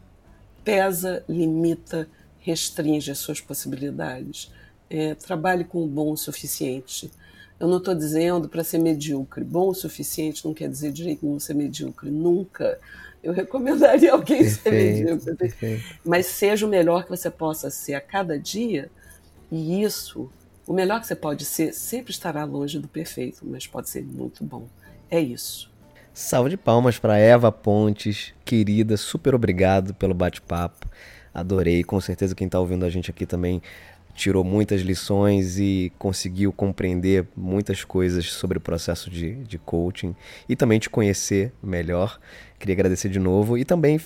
pesa, 0.63 1.23
limita, 1.27 2.07
restringe 2.39 3.11
as 3.11 3.17
suas 3.17 3.41
possibilidades. 3.41 4.51
É, 4.95 5.15
trabalhe 5.15 5.63
com 5.63 5.83
o 5.83 5.87
bom 5.87 6.11
o 6.11 6.17
suficiente. 6.17 7.09
Eu 7.59 7.67
não 7.67 7.77
estou 7.77 7.95
dizendo 7.95 8.47
para 8.47 8.63
ser 8.63 8.77
medíocre. 8.77 9.43
Bom 9.43 9.69
o 9.69 9.73
suficiente 9.73 10.45
não 10.45 10.53
quer 10.53 10.69
dizer 10.69 10.91
de 10.91 11.03
jeito 11.03 11.25
nenhum 11.25 11.39
ser 11.39 11.55
medíocre. 11.55 12.11
Nunca. 12.11 12.79
Eu 13.23 13.33
recomendaria 13.33 14.13
alguém 14.13 14.43
perfeito, 14.43 14.61
ser 14.61 14.71
medíocre. 14.71 15.35
Perfeito. 15.35 15.83
Mas 16.05 16.27
seja 16.27 16.67
o 16.67 16.69
melhor 16.69 17.05
que 17.05 17.09
você 17.09 17.31
possa 17.31 17.71
ser 17.71 17.95
a 17.95 18.01
cada 18.01 18.37
dia, 18.37 18.91
e 19.51 19.81
isso 19.81 20.29
o 20.67 20.73
melhor 20.73 21.01
que 21.01 21.07
você 21.07 21.15
pode 21.15 21.43
ser 21.43 21.73
sempre 21.73 22.11
estará 22.11 22.43
longe 22.43 22.77
do 22.77 22.87
perfeito, 22.87 23.43
mas 23.43 23.65
pode 23.65 23.89
ser 23.89 24.03
muito 24.03 24.43
bom. 24.43 24.67
É 25.09 25.19
isso. 25.19 25.71
Salve 26.13 26.51
de 26.51 26.57
palmas 26.57 26.99
para 26.99 27.17
Eva 27.17 27.51
Pontes, 27.51 28.31
querida, 28.45 28.95
super 28.95 29.33
obrigado 29.33 29.95
pelo 29.95 30.13
bate-papo. 30.13 30.87
Adorei, 31.33 31.83
com 31.83 31.99
certeza 31.99 32.35
quem 32.35 32.45
está 32.45 32.59
ouvindo 32.59 32.85
a 32.85 32.89
gente 32.89 33.09
aqui 33.09 33.25
também 33.25 33.59
tirou 34.13 34.43
muitas 34.43 34.81
lições 34.81 35.57
e 35.57 35.91
conseguiu 35.97 36.53
compreender 36.53 37.27
muitas 37.35 37.83
coisas 37.83 38.25
sobre 38.25 38.57
o 38.57 38.61
processo 38.61 39.09
de, 39.09 39.35
de 39.43 39.57
coaching 39.57 40.15
e 40.47 40.55
também 40.55 40.79
te 40.79 40.89
conhecer 40.89 41.51
melhor. 41.61 42.19
Queria 42.59 42.73
agradecer 42.73 43.09
de 43.09 43.19
novo 43.19 43.57
e 43.57 43.65
também 43.65 43.99